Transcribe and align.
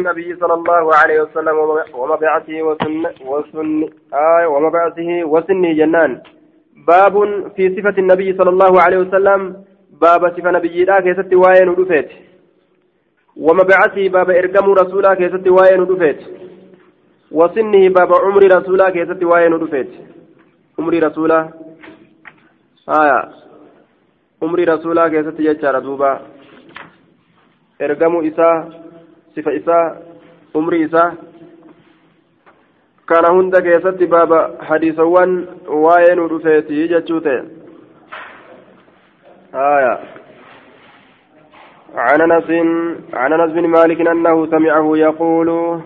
النبي 0.00 0.36
صلى 0.36 0.54
الله 0.54 0.84
عليه 1.00 1.18
وسلم 1.22 1.56
ومبعثه 1.94 2.62
وسن 2.62 3.04
وسن 3.32 3.88
آه 4.14 4.48
ومبعثه 4.48 5.10
وسنه 5.24 5.72
جنان. 5.72 6.22
باب 6.86 7.14
في 7.56 7.64
صفة 7.76 7.96
النبي 7.98 8.28
صلى 8.38 8.50
الله 8.50 8.72
عليه 8.84 8.98
وسلم. 8.98 9.40
باب 10.02 10.22
صفة 10.36 10.50
نبي 10.50 10.84
لا 10.84 11.00
كيست 11.00 11.34
وين 11.34 11.68
ودفت 11.68 12.08
ومبعثه 13.36 14.08
باب 14.08 14.30
إرقم 14.30 14.72
رسولا 14.72 15.14
كيست 15.14 15.46
وين 15.48 15.80
ودفت 15.80 16.20
وسنه 17.30 17.88
باب 17.88 18.10
عمر 18.24 18.42
رسولا 18.56 18.90
كيست 18.90 19.22
وين 19.22 19.52
ودفت 19.52 19.90
عمر 20.78 20.94
رسولا 21.06 21.40
آية 22.88 23.20
عمر 24.42 24.58
رسولا 24.68 25.08
كيست 25.08 25.40
يجار 25.40 25.78
دوبا. 25.78 26.20
إرقم 27.82 28.14
إساه 28.26 28.83
sifa 29.34 29.52
isaa 29.52 29.96
umrii 30.54 30.84
isaa. 30.88 31.12
Kana 33.06 33.34
hunda 33.36 33.60
keessatti 33.60 34.06
baaba 34.06 34.50
hadiisawwan 34.68 35.36
waa'ee 35.66 36.14
nu 36.14 36.28
dhufeeti 36.28 36.88
jechuu 36.88 37.20
ta'e. 37.20 37.42
آية 39.54 39.98
عن 41.94 43.32
انس 43.32 43.52
بن 43.52 43.66
مالك 43.68 44.00
انه 44.00 44.46
سمعه 44.46 44.96
يقول 44.96 45.80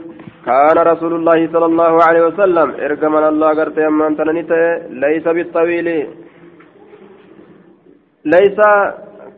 كان 0.46 0.78
رسول 0.78 1.12
الله 1.14 1.48
صلى 1.52 1.66
الله 1.66 2.04
عليه 2.06 2.22
وسلم 2.26 2.68
ارجم 2.70 3.16
الله 3.16 3.48
قرت 3.48 3.78
يمان 3.78 4.12
ليس 5.04 5.24
بالطويل 5.36 5.88
ليس 8.24 8.58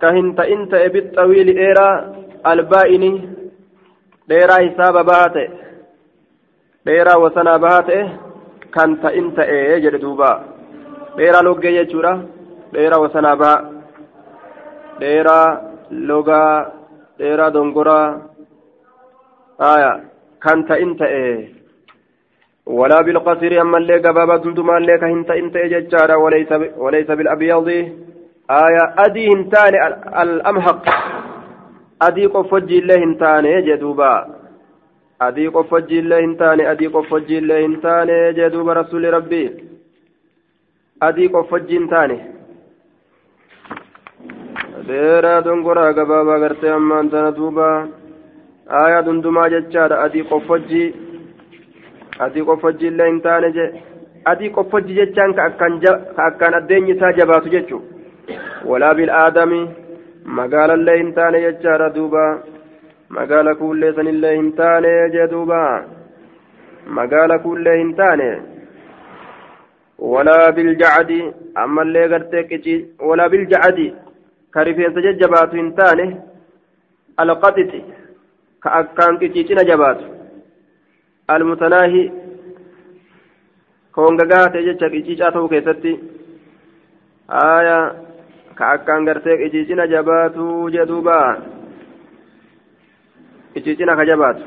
كهنت 0.03 0.41
انت 0.41 0.73
بالطويل 0.93 1.49
ايرا 1.59 1.91
البائن 2.47 3.05
dheeraa 4.31 4.61
hisaaba 4.67 5.03
bahaa 5.11 5.31
ta'e 5.37 5.47
dheeraa 6.87 7.19
wasanaa 7.25 7.59
bahaa 7.65 7.87
ta'e 7.89 8.03
kan 8.77 8.97
ta'in 9.05 9.29
ta'e 9.39 9.59
jedhe 9.85 10.03
duuba 10.05 10.31
dheeraa 11.19 11.47
loggee 11.49 11.77
jechuudha 11.79 12.13
dheeraa 12.75 13.03
wasanaa 13.05 13.37
bahaa 13.43 13.61
dheeraa 15.01 15.47
logaa 16.11 16.53
dheeraa 17.23 17.55
dongoraa 17.57 18.07
aya 19.73 19.93
kan 20.45 20.69
ta'in 20.73 20.93
ta'e 21.01 21.25
ولا 22.71 23.01
بالقصير 23.03 23.61
أما 23.61 23.79
اللي 23.79 23.97
قبابا 23.97 24.37
دلدما 24.37 24.77
اللي 24.77 24.99
كهن 24.99 25.27
تئن 25.27 25.53
تئججارا 25.53 26.17
وليس 26.17 26.53
وليس 26.77 27.07
بالأبيض 27.07 27.69
آية 28.51 28.85
أدي 28.99 29.25
هنتان 29.33 29.75
الأمهق 30.23 30.83
adii 32.07 32.29
qof 32.35 32.53
wajjiillee 32.53 32.99
hin 33.01 33.15
taane 33.23 33.51
jee 33.69 33.77
duuba 33.81 34.11
adii 35.27 35.51
qof 35.57 35.73
wajjiillee 35.77 36.21
hin 36.21 36.37
taane 36.43 36.67
adii 36.73 36.89
qof 36.95 37.11
wajjiillee 37.15 37.59
hin 37.63 37.75
taane 37.81 38.17
jee 38.39 38.51
duuba 38.55 38.77
rasuuli 38.79 39.11
rabbii 39.17 39.49
adii 41.09 41.29
qof 41.35 41.53
wajji 41.57 41.79
hin 41.79 41.89
taane 41.95 42.17
dheeraa 44.89 45.41
dongoraa 45.49 45.93
gabaabaa 45.99 46.39
gartee 46.45 46.73
ammaan 46.79 47.11
tana 47.17 47.35
duuba 47.41 47.69
aayaa 48.81 49.05
dundumaa 49.11 49.49
jechaadha 49.57 50.01
adii 50.07 50.25
qof 50.33 50.51
wajjii 50.55 50.89
adii 52.29 52.47
qof 52.53 52.65
wajjiillee 52.69 53.11
hin 53.11 53.21
taane 53.29 53.53
jee 53.59 53.69
adii 54.33 54.51
qof 54.57 54.75
wajji 54.79 54.99
jechaan 55.03 55.35
ka 55.35 55.51
akkaan 56.27 56.59
addeenyi 56.63 56.97
isaa 56.97 57.13
jabaatu 57.21 57.55
jechuu 57.59 57.83
walaa 58.73 58.95
aadamii 59.21 59.65
magaalallee 60.39 60.97
hin 61.01 61.13
taane 61.19 61.41
jechaadha 61.45 61.89
duuba 61.97 62.25
magaala 63.19 63.55
kuullee 63.61 63.93
sanillee 63.99 64.35
hin 64.37 64.51
taane 64.61 64.91
jee 65.15 65.27
duuba 65.33 65.61
magaala 66.99 67.39
kuullee 67.45 67.77
hin 67.79 67.95
taane 68.01 68.29
walaa 70.13 70.53
biljacdi 70.59 71.19
ammallee 71.63 72.09
gartee 72.13 72.45
qici 72.51 72.77
walaa 73.09 73.29
biljacdi 73.35 73.87
ka 74.57 74.65
rifeensa 74.69 75.07
jajjabaatu 75.07 75.57
hin 75.61 75.73
taane 75.81 76.07
alqaxixi 77.25 77.81
ka 78.67 78.73
akkaan 78.81 79.19
qiciicina 79.23 79.65
jabaatu 79.71 80.05
almutanaahi 81.35 82.03
ka 83.95 84.07
hongagaa 84.07 84.47
ta'e 84.55 84.65
jecha 84.69 84.93
qiciicaa 84.95 85.33
ta'uu 85.37 85.51
keessatti 85.55 85.93
aayaa 87.43 87.85
gartee 89.05 89.47
iciicina 89.47 89.87
jabaatu 89.87 90.71
jedhuuba 90.71 91.17
iciicina 93.55 93.97
ka 93.97 94.05
jabaatu 94.05 94.45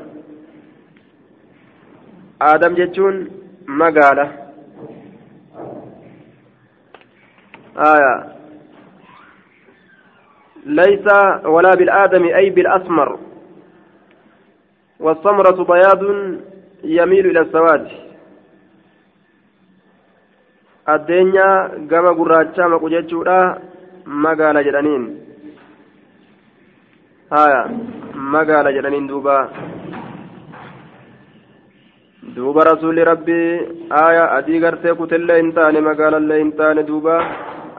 aadam 2.40 2.74
jechuun 2.74 3.30
magaala 3.66 4.44
آية 7.74 8.34
ليس 10.66 11.06
ولا 11.44 11.70
بالآدم 11.74 12.24
أي 12.24 12.50
بالأسمر 12.50 13.18
والسمرة 15.00 15.64
بياض 15.64 16.02
يميل 16.84 17.26
إلى 17.26 17.40
السواد 17.40 17.88
الدنيا 20.88 21.48
قام 21.90 22.06
قراتشا 22.18 22.62
مقجتشورا 22.62 23.58
magaala 24.06 24.62
jedhaniin. 24.64 25.04
Haya 27.30 27.60
magaala 28.14 28.72
jedhaniin 28.72 29.08
duuba. 29.08 29.36
Duuba 32.36 32.64
rasuulli 32.64 33.04
rabbii 33.04 33.88
haya 33.90 34.30
adii 34.38 34.60
gartee 34.60 34.94
kutellee 34.94 35.36
hin 35.42 35.52
taane 35.52 35.80
magaalallee 35.80 36.38
hin 36.38 36.52
taane 36.52 36.82
duuba. 36.86 37.18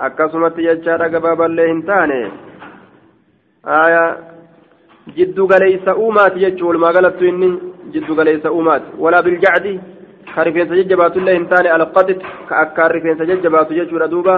Akkasumatti 0.08 0.64
jechaadha 0.68 1.10
gabaaballee 1.10 1.68
hin 1.68 1.84
taane. 1.84 2.20
Haya 3.64 4.04
jiddu 5.16 5.48
galeeysa 5.48 5.96
uumaati 5.96 6.40
jechuu 6.40 6.68
walumaa 6.68 6.94
galattu 6.94 7.26
inni 7.26 7.50
jiddu 7.94 8.16
galeeysa 8.16 8.52
uumaati. 8.52 8.92
Walaa 9.00 9.22
biljacdi 9.24 9.80
ka 10.36 10.44
rifeensa 10.44 10.76
jajjabaatullee 10.76 11.34
hin 11.38 11.48
taane 11.48 11.70
alqaxit 11.70 12.22
ka 12.50 12.58
akkaan 12.64 12.92
rifeensa 12.92 13.26
jajjabaatu 13.26 13.74
jechuudha 13.74 14.08
duuba 14.08 14.36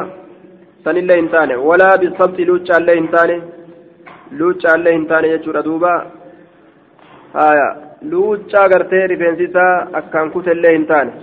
sanillee 0.88 1.20
hin 1.22 1.30
taane. 1.36 1.56
Walaa 1.70 1.98
bisabti 2.04 2.50
luuccaallee 2.52 2.98
hin 3.00 3.10
taane. 3.16 3.38
Luuccaallee 4.42 4.98
hin 4.98 5.08
taane 5.14 5.32
jechuudha 5.36 5.66
duuba. 5.70 5.96
Haya 7.40 7.72
luuccaa 8.12 8.68
gartee 8.76 9.08
rifeensi 9.14 9.50
akkaan 10.02 10.32
kutellee 10.36 10.78
hin 10.78 10.88
taane. 10.94 11.18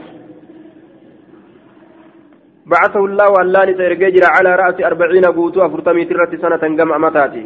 بعثه 2.73 3.05
الله 3.05 3.31
ألان 3.43 3.69
سيرجع 3.79 4.27
على 4.37 4.51
رأس 4.63 4.79
أربعين 4.91 5.27
قوتو 5.37 5.67
أفرتمي 5.67 6.05
ترة 6.05 6.33
سنة 6.43 6.65
جمع 6.79 6.99
متاتي 6.99 7.45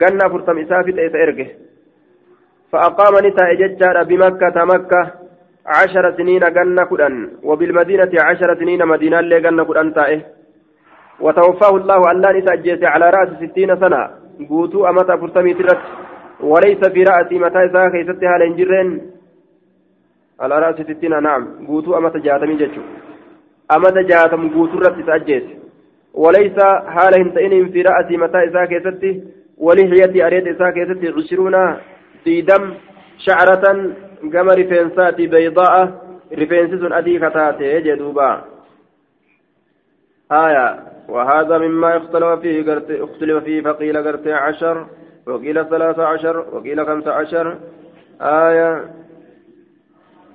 قلنا 0.00 0.26
أفرتم 0.26 0.58
إسافت 0.58 0.98
إسيرجه 0.98 1.48
فأقام 2.72 3.14
نساء 3.26 3.50
ججار 3.60 3.96
بمكة 4.10 4.56
مكة 4.72 5.02
عشر 5.76 6.04
سنين 6.16 6.44
قلنا 6.56 6.84
كدن 6.90 7.14
وبالمدينة 7.48 8.12
عشر 8.28 8.50
سنين 8.60 8.82
مدينة 8.92 9.18
اللي 9.20 9.40
كدن 9.40 9.94
تائه 9.96 10.20
وتوفاه 11.20 11.76
الله 11.76 12.10
أن 12.10 12.36
نسجس 12.36 12.82
على 12.82 13.10
رأس 13.10 13.28
ستين 13.42 13.76
سنة. 13.80 14.10
قوتو 14.48 14.86
أمتا 14.86 15.16
فرتمي 15.16 15.54
ترت 15.54 15.78
وليس 16.40 16.82
في 16.94 17.02
رأسي 17.02 17.38
متى 17.38 17.58
إذا 17.64 17.88
كيستها 17.88 18.38
لنجرين. 18.38 19.10
على 20.40 20.58
رأس 20.58 20.80
ستين 20.80 21.22
نعم. 21.22 21.66
قوتو 21.66 21.98
أمتا 21.98 22.18
جاتمي 22.18 22.54
جتشو 22.56 22.82
أمتا 23.76 24.02
جاتم 24.02 24.48
قوتو 24.54 24.78
رت 24.78 25.06
تأجيس. 25.06 25.42
وليس 26.14 26.58
حال 26.94 27.12
هنتئن 27.20 27.68
في 27.72 27.82
رأسي 27.82 28.16
متى 28.16 28.38
إذا 28.38 28.64
كيستي 28.64 29.22
ولحيتي 29.58 30.26
أريد 30.26 30.48
إذا 30.48 30.70
كيستي 30.70 31.08
عشرون. 31.08 31.56
ديدم 32.24 32.74
شعرة 33.18 33.64
قمر 34.32 34.58
رفنساتي 34.58 35.26
بيضاء. 35.26 36.04
رفنسس 36.32 36.82
أدي 36.92 37.18
كتاتي 37.18 37.80
جدوبا 37.80 38.44
آية. 40.32 40.93
وهذا 41.08 41.58
مما 41.58 41.96
اختلف 41.96 42.40
فيه 42.40 42.82
اختلف 42.90 43.44
فيه 43.44 43.62
فقيل 43.62 43.96
قرت 44.06 44.28
عشر 44.28 44.86
وقيل 45.26 45.64
ثلاثة 45.68 46.04
عشر 46.04 46.44
وقيل 46.52 46.86
خمسة 46.86 47.12
عشر. 47.12 47.56
آية. 48.20 48.84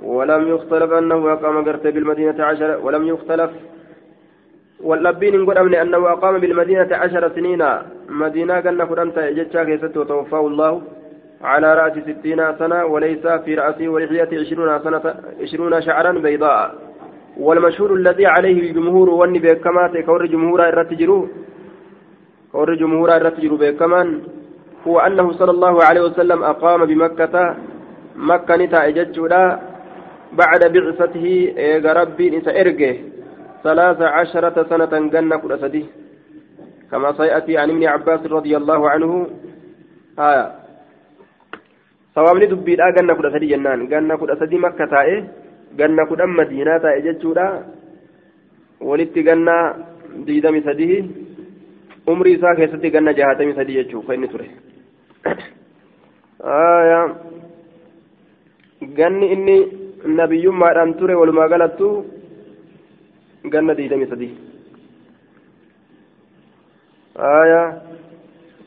ولم 0.04 0.48
يختلف 0.48 0.92
أنه 0.92 1.34
أقام 1.34 1.66
قرت 1.66 1.88
بالمدينة 1.88 2.44
عشر 2.44 2.80
ولم 2.84 3.08
يختلف. 3.08 3.52
واللبين 4.80 5.42
نقول 5.42 5.58
أمني 5.58 5.82
أنه 5.82 6.12
أقام 6.12 6.38
بالمدينة 6.38 6.90
عشر 6.92 7.32
سنين. 7.36 7.66
مدينة 8.10 8.60
قلنا 8.60 8.86
فرنت 8.86 9.20
جتشا 9.20 9.64
كيست 9.64 9.98
وتوفاه 9.98 10.48
الله 10.48 10.82
على 11.42 11.74
رأس 11.74 11.94
ستين 11.94 12.58
سنة 12.60 12.86
وليس 12.86 13.28
في 13.28 13.56
رأسه 13.56 13.88
ولحيته 13.88 14.40
عشرون 14.40 14.80
سنة 14.80 15.16
عشرون 15.42 15.82
شعرا 15.82 16.12
بيضاء. 16.12 16.89
والمشهور 17.40 17.94
الذي 17.94 18.26
عليه 18.26 18.58
الجمهور 18.66 19.10
واني 19.10 19.40
بكمات 19.40 19.98
كور 20.08 20.26
جمهور 20.26 20.60
الرتجرو 20.70 21.20
كور 22.52 22.70
جمهور 22.82 23.10
الرتجرو 23.18 23.56
بكمان 23.62 24.08
هو 24.88 25.00
أنه 25.00 25.32
صلى 25.32 25.52
الله 25.52 25.76
عليه 25.84 26.02
وسلم 26.02 26.44
أقام 26.44 26.86
بمكة. 26.86 27.36
مكة 28.16 28.56
نتا 28.56 28.88
إجتشودا 28.88 29.44
بعد 30.40 30.62
بعثته 30.74 31.26
إيغا 31.58 31.92
ربي 31.94 32.26
إسا 32.38 32.52
إرجه 32.62 32.96
ثلاث 33.64 34.00
عشرة 34.02 34.58
سنة 34.70 34.94
جنة 35.14 35.36
كل 35.42 35.54
سدي. 35.64 35.84
كما 36.92 37.12
سيأتي 37.20 37.58
عن 37.58 37.70
ابن 37.70 37.84
عباس 37.94 38.22
رضي 38.38 38.58
الله 38.58 38.90
عنه. 38.90 39.12
آية 40.20 40.46
dubbiidhaa 42.52 42.92
ganna 42.92 43.16
kudha 43.16 43.32
sadi 43.32 43.48
jennaan 43.48 43.88
ganna 43.88 44.18
kudha 44.20 44.36
sadi 44.36 44.58
makka 44.58 44.88
taa'e 44.92 45.16
ganna 45.78 46.06
kudhan 46.10 46.32
madiinaa 46.40 46.80
taa'e 46.86 47.02
jechuudha 47.08 47.46
walitti 48.90 49.24
ganna 49.24 49.56
diidami 50.28 50.62
sadii 50.68 50.98
umrii 52.14 52.36
isaa 52.38 52.56
keessatti 52.60 52.90
ganna 52.96 53.14
jahatami 53.20 53.54
sadii 53.60 53.78
jechuuf 53.80 54.06
kan 54.08 54.16
inni 54.18 54.28
ture 54.34 54.48
ganni 59.00 59.28
inni 59.36 59.58
nabiyyummaadhaan 60.20 60.94
ture 61.00 61.16
walumaa 61.22 61.48
galattu 61.54 61.90
ganna 63.56 63.76
diidami 63.80 64.08
sadii 64.14 64.34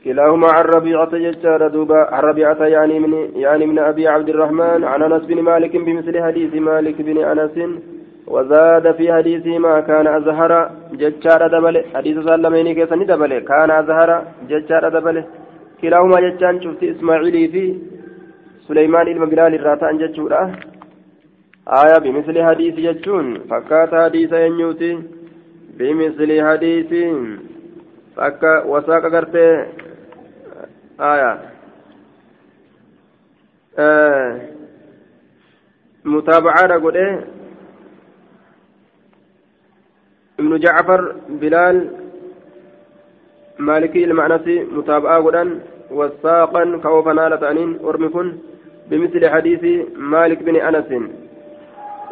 كلاهما 0.04 0.48
عن 0.52 0.64
ربيعة 0.64 1.12
ججار 1.24 1.68
دوبا 1.68 2.00
عن 2.14 2.22
ربيعة 2.22 2.60
يعني 2.66 2.98
من 3.00 3.12
يعني 3.44 3.66
من 3.66 3.78
أبي 3.78 4.08
عبد 4.08 4.28
الرحمن 4.28 4.84
عن 4.84 5.02
أنس 5.02 5.24
بن 5.24 5.42
مالك 5.42 5.76
بمثل 5.76 6.22
حديث 6.22 6.54
مالك 6.54 7.02
بن 7.02 7.18
أنس 7.32 7.56
وزاد 8.26 8.94
في 8.96 9.12
حديثه 9.12 9.58
ما 9.58 9.80
كان 9.80 10.06
أزهر 10.06 10.70
ججار 11.00 11.40
دبل 11.54 11.76
حديث 11.94 12.16
سلمين 12.28 12.74
كيسني 12.74 13.04
دبل 13.04 13.32
كان 13.38 13.70
أزهر 13.70 14.10
ججار 14.50 14.84
دبل 14.96 15.16
كلاهما 15.82 16.20
ججان 16.20 16.54
شفت 16.62 16.82
إسماعيلي 16.92 17.48
في 17.48 17.64
سليمان 18.68 19.06
المقلال 19.08 19.54
الراتان 19.54 19.98
ججورة 19.98 20.42
آية 21.80 21.98
بمثل 22.04 22.36
حديث 22.48 22.74
ججون 22.86 23.26
فكات 23.50 23.94
حديث 23.94 24.32
ينيوتي 24.32 24.92
بمثل 25.78 26.30
حديث 26.48 26.90
فكا 28.16 28.52
وساق 28.70 29.04
قرتي 29.14 29.48
آية. 31.02 31.40
آه. 33.78 34.40
متابعة 36.04 36.78
قد 36.84 36.96
ابن 40.40 40.58
جعفر 40.58 41.14
بلال 41.28 41.90
مالكي 43.58 44.04
المعنسي 44.04 44.64
متابعة 44.64 45.22
قدان 45.22 45.60
وساقا 45.90 46.80
كوفنا 46.82 47.28
لتانين 47.28 47.78
أرمكن 47.84 48.38
بمثل 48.90 49.28
حديث 49.28 49.86
مالك 49.96 50.42
بن 50.42 50.56
أنس. 50.56 51.10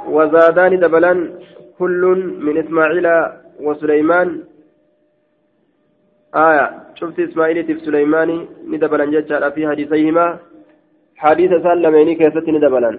وزادان 0.06 0.80
دبلا 0.80 1.12
كل 1.78 2.02
من 2.40 2.58
إسماعيل 2.58 3.06
وسليمان 3.60 4.40
آية. 6.34 6.70
شفت 6.94 7.18
إسماعيل 7.20 7.80
سليماني 7.84 8.38
ندبلا 8.70 9.04
جتشا 9.04 9.50
في 9.50 9.68
حديثيهما. 9.68 10.38
حديث 11.16 11.50
سلميني 11.50 12.14
كيست 12.14 12.46
ندبلا 12.48 12.98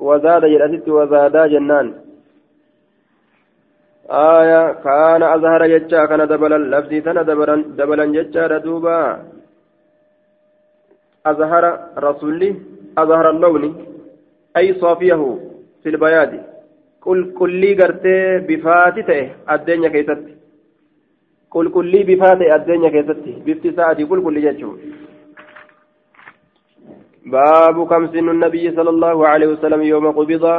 وزاد 0.00 0.44
جلست 0.44 0.88
وزادا 0.88 1.46
جنان. 1.46 1.86
آية. 4.10 4.72
كان 4.84 5.22
أظهر 5.22 5.66
جتشا 5.66 6.06
كان 6.06 6.22
دبلا 6.32 6.58
لفظي 6.72 7.00
تنا 7.00 7.22
دبلا, 7.22 7.56
دبلا 7.78 8.04
جتشا 8.04 8.58
دوبا. 8.58 8.98
أظهر 11.26 11.64
رسولي. 11.98 12.50
أظهر 12.98 13.30
اللون 13.30 13.64
أي 14.56 14.74
صافيه 14.74 15.38
في 15.82 15.88
البياد 15.88 16.42
قل 17.02 17.32
كل 17.38 17.62
قرتي 17.80 18.38
بفاتته 18.38 19.30
الدنيا 19.50 19.88
كيست 19.88 20.41
addeenya 21.54 22.90
keessatti 22.90 23.32
bifti 23.46 23.68
isaatii 23.68 24.06
qulqulli 24.12 24.44
jechuun 24.46 24.78
baabu 27.34 27.86
kam 27.86 28.08
sinu 28.12 28.32
nabiyyi 28.32 28.74
sallallahu 28.76 29.26
alaihi 29.32 29.52
wasallam 29.54 29.82
yooma 29.82 30.12
qubida 30.12 30.54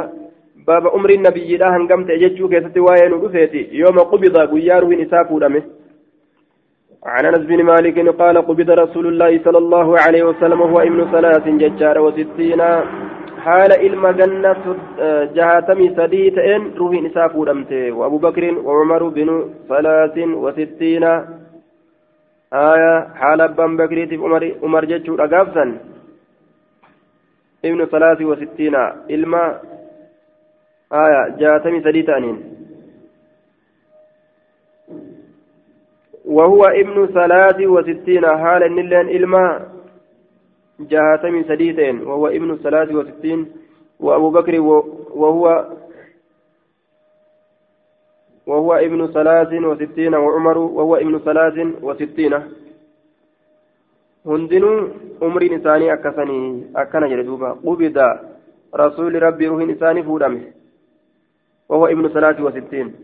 baaba 0.66 0.92
umriin 0.98 1.22
nabiyyiidha 1.22 1.72
hangam 1.76 2.04
ta'e 2.10 2.18
jechuu 2.18 2.48
keessatti 2.48 2.84
waa'ee 2.88 3.08
nu 3.08 3.22
dhufeeti 3.24 3.68
yooma 3.80 4.04
qubida 4.12 4.46
guyyaa 4.52 4.80
ruhin 4.80 5.00
isaa 5.06 5.24
fuudhame 5.30 5.62
عن 7.04 7.26
انس 7.26 7.38
بن 7.38 7.62
مالك 7.62 7.98
قال 8.20 8.36
قبض 8.38 8.70
رسول 8.70 9.06
الله 9.06 9.40
صلى 9.44 9.58
الله 9.58 9.98
عليه 9.98 10.22
وسلم 10.22 10.60
وهو 10.60 10.80
ابن 10.80 11.00
ثلاث 11.12 11.48
ججار 11.48 11.98
وستين 12.00 12.62
حال 13.44 13.72
إلما 13.72 14.10
جنة 14.12 14.76
جهاتمي 15.36 15.86
سديت 15.96 16.38
إن 16.38 16.72
روحي 16.80 17.00
نساء 17.00 17.28
فودمته 17.28 17.92
وأبو 17.92 18.18
بكر 18.18 18.44
وعمر 18.58 19.08
بن 19.08 19.28
ثلاث 19.68 20.18
وستين. 20.18 21.04
آية 22.52 23.08
حال 23.20 23.40
أبان 23.40 23.76
بكر 23.76 23.98
عمر 24.24 24.42
عمر 24.62 24.84
جتشو 24.84 25.14
أقافسا 25.14 25.64
ابن 27.64 27.84
ثلاث 27.84 28.20
وستين. 28.22 28.74
إلما 29.10 29.60
آية 30.92 31.36
جهاتمي 31.38 31.80
سديت 31.80 32.08
أنين. 32.08 32.38
وهو 36.24 36.64
ابن 36.64 37.06
ثلاث 37.06 37.60
وستين. 37.60 38.24
حال 38.26 38.62
النلين 38.62 39.08
إلما 39.08 39.73
جهاتمي 40.80 41.44
سديتين 41.44 42.06
وهو 42.06 42.26
ابن 42.28 42.56
ثلاث 42.56 42.92
وستين 42.92 43.52
وأبو 44.00 44.30
بكر 44.30 44.60
وهو 44.60 45.66
وهو 48.46 48.74
ابن 48.74 49.06
ثلاث 49.06 49.52
وستين 49.52 50.14
وعمر 50.14 50.58
وهو 50.58 50.96
ابن 50.96 51.18
ثلاث 51.18 51.82
وستين. 51.82 52.34
هندنو 54.26 54.88
عمر 55.22 55.42
إنساني 55.42 55.92
أكسني 55.92 56.64
أكنا 56.76 57.06
جلدوبا. 57.08 57.50
قبض 57.64 57.98
رسول 58.76 59.22
ربي 59.22 59.46
روح 59.48 59.60
إنساني 59.62 60.02
فودمه 60.02 60.42
وهو 61.68 61.86
ابن 61.86 62.08
ثلاث 62.08 62.40
وستين. 62.40 62.94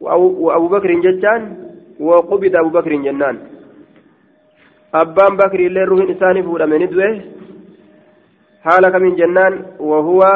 وأبو 0.00 0.68
بكر 0.68 0.90
جتان 1.00 1.42
وقبض 2.00 2.56
أبو 2.56 2.68
بكر 2.68 2.92
جنان. 2.94 3.36
Abbaan 4.92 5.36
bakri 5.36 5.66
illee 5.66 5.84
ruhin 5.84 6.10
isaanii 6.14 6.42
fuudhame 6.42 6.78
ni 6.78 6.86
du'e 6.92 7.10
haala 8.64 8.90
kamiin 8.90 9.16
jennaan 9.16 9.58
wahuwa 9.90 10.30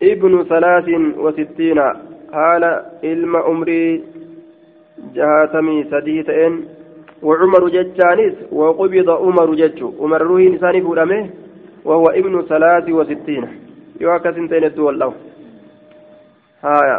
ibnu 0.00 0.44
salaasin 0.48 1.14
wasittiina 1.24 1.84
haala 2.32 2.72
ilma 3.02 3.44
umrii 3.54 4.04
jahaatamii 5.18 5.84
sadii 5.90 6.22
ta'een 6.30 6.62
وعمر 7.22 7.68
جتانيس 7.68 8.34
وقبض 8.52 9.10
عمر 9.10 9.54
جتشو 9.54 9.88
عمر 10.00 10.22
روحين 10.22 10.52
إنساني 10.52 10.80
فورمه 10.82 11.30
وهو 11.84 12.06
ابن 12.20 12.42
ثلاث 12.50 12.88
وستين 12.88 13.44
يوكا 14.00 14.32
سنتين 14.32 14.64
الدول 14.64 14.84
والله 14.86 15.12
هايا 16.64 16.98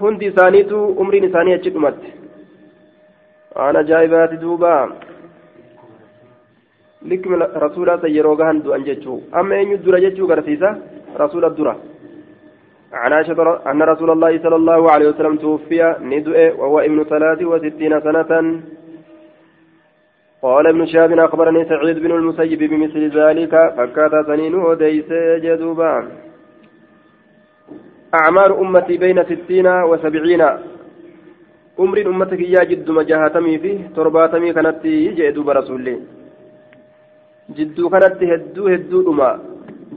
هندي 0.00 0.30
ثانيتو 0.30 0.94
عمري 0.98 1.20
نساني 1.20 1.54
أجد 1.54 1.76
duuba 4.40 4.88
likmi 7.02 7.36
rasuulaa 7.64 7.98
san 8.00 8.10
yeroo 8.10 8.36
gahan 8.36 8.62
du'an 8.62 8.84
jechuu 8.84 9.22
amma 9.32 9.54
eenyu 9.54 9.76
dura 9.78 10.00
jechuu 10.00 10.26
garsiisa 10.26 10.78
rasuula 11.16 11.50
dura 11.50 11.76
عن 12.92 13.12
عائشة 13.12 13.60
أن 13.70 13.82
رسول 13.82 14.10
الله 14.10 14.38
صلى 14.42 14.56
الله 14.56 14.90
عليه 14.90 15.08
وسلم 15.08 15.36
توفي 15.36 15.96
ندؤ 16.00 16.36
وهو 16.58 16.80
ابن 16.80 17.04
ثلاث 17.04 17.42
وستين 17.42 18.00
سنة. 18.00 18.62
قال 20.42 20.66
ابن 20.66 20.86
شهاب 20.86 21.12
أخبرني 21.12 21.64
سعيد 21.64 21.98
بن 21.98 22.10
المسيب 22.10 22.58
بمثل 22.58 23.02
ذلك 23.18 23.54
فكات 23.76 24.26
سنين 24.26 24.54
وديس 24.54 25.10
جدوبا. 25.44 26.08
أعمار 28.14 28.60
أمتي 28.60 28.96
بين 28.96 29.24
ستين 29.24 29.66
وسبعين. 29.66 30.42
Umriin 31.84 32.08
ummata 32.12 32.36
kiyyaa 32.40 32.68
jidduma 32.70 33.04
jahatamii 33.10 33.58
fi 33.64 33.72
torbaatamii 33.96 34.52
kanatti 34.58 34.92
jee 35.18 35.32
duuba 35.36 35.52
rasuulli 35.58 35.94
jidduu 37.56 37.90
kanatti 37.94 38.30
hedduu 38.32 38.68
hedduudhuma 38.74 39.28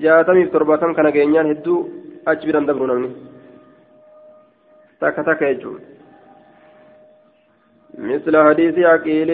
jahatamii 0.06 0.46
fi 0.48 0.52
torbaatam 0.58 0.96
kana 0.98 1.12
geenyaan 1.18 1.52
hedduu 1.52 1.78
achi 2.32 2.48
biran 2.50 2.68
dabru 2.72 2.88
namni 2.92 3.12
takka 5.00 5.24
takka 5.30 5.54
jechuun 5.54 5.80
مثل 8.10 8.34
حديث 8.48 8.76
عقيل 8.94 9.30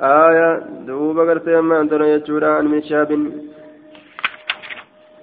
آية 0.00 0.48
دوب 0.88 1.18
قرتي 1.28 1.60
ما 1.60 1.80
أنتنا 1.80 2.06
يجورا 2.14 2.50
عن 2.56 2.66
من 2.72 2.82
شاب 2.82 3.10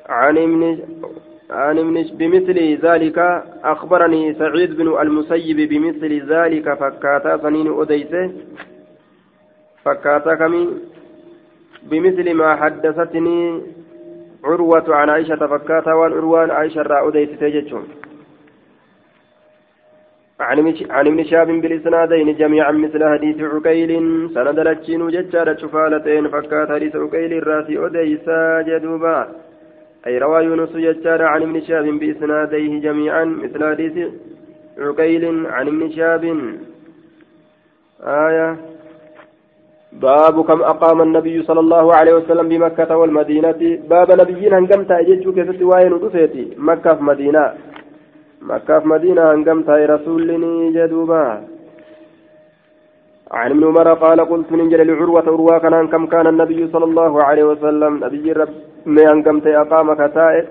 عن 0.10 0.36
ابن 0.38 0.62
عن 1.52 1.78
بمثل 2.14 2.80
ذلك 2.86 3.18
أخبرني 3.64 4.34
سعيد 4.34 4.78
بن 4.78 5.02
المسيب 5.02 5.70
بمثل 5.70 6.32
ذلك 6.34 6.74
فكاتا 6.74 7.38
سنين 7.38 7.82
أديسه 7.82 8.32
فكاتا 9.86 10.36
كمي 10.36 10.70
بمثل 11.84 12.34
ما 12.34 12.56
حدثتني 12.56 13.62
عروة 14.44 14.96
عن 14.96 15.10
عائشة 15.10 15.48
فكاتا 15.48 15.94
وان 15.94 16.12
عروان 16.14 16.52
عائشة 16.52 16.82
رأوديت 16.82 17.40
تججون 17.42 17.88
عن 20.40 21.08
ابن 21.08 21.24
شاب 21.24 21.48
بالإسنادين 21.48 22.36
جميعا 22.36 22.72
مثل 22.72 23.10
حديث 23.10 23.42
عقيل 23.42 23.92
سند 24.34 24.60
لتشين 24.60 25.08
ججارة 25.08 25.58
شفالتين 25.58 26.28
فكات 26.28 26.70
حديث 26.72 26.96
عقيل 26.96 27.34
الراسي 27.34 27.86
أديسا 27.86 28.62
جدوبا. 28.62 29.49
أي 30.08 30.18
روى 30.18 30.44
يونس 30.46 30.70
ججارة 30.70 31.26
عن 31.26 31.42
ابن 31.42 31.62
شاب 31.62 31.86
بإسناديه 31.86 32.82
جميعا 32.82 33.26
مثل 33.26 33.62
حديث 33.70 33.96
عقيل 34.78 35.24
عن 35.48 35.68
ابن 35.68 35.92
شاب 35.92 36.24
آية 38.04 38.58
باب 39.94 40.36
كم 40.48 40.62
أقام 40.62 41.02
النبي 41.02 41.44
صلى 41.44 41.60
الله 41.60 41.96
عليه 41.96 42.14
وسلم 42.14 42.50
بمكة 42.50 42.98
والمدينة. 42.98 43.62
باب 43.90 44.12
نبيين 44.22 44.54
هنقمت 44.54 44.92
أجيتشو 44.92 45.32
كيف 45.34 45.62
وين 45.62 45.94
ودفيتي 45.94 46.46
مكة 46.58 46.94
في 46.96 47.04
مدينة. 47.04 47.54
مكة 48.42 48.80
في 48.80 48.88
مدينة 48.88 49.32
هنقمت 49.32 49.70
رسول 49.70 50.28
جدوبا. 50.76 51.26
عن 53.32 53.52
ابن 53.52 53.64
عمر 53.64 53.94
قال 53.94 54.20
قلت 54.22 54.52
من 54.52 54.70
جل 54.70 54.92
عروة 55.00 55.22
عروة 55.28 55.58
كان 55.60 55.88
كم 55.88 56.06
كان 56.08 56.28
النبي 56.28 56.68
صلى 56.74 56.86
الله 56.86 57.24
عليه 57.24 57.44
وسلم 57.44 58.06
نبي 58.06 58.32
رب 58.32 58.50
ما 58.86 59.04
هنقمت 59.12 59.48
أقام 59.48 59.94
كتائب 59.94 60.46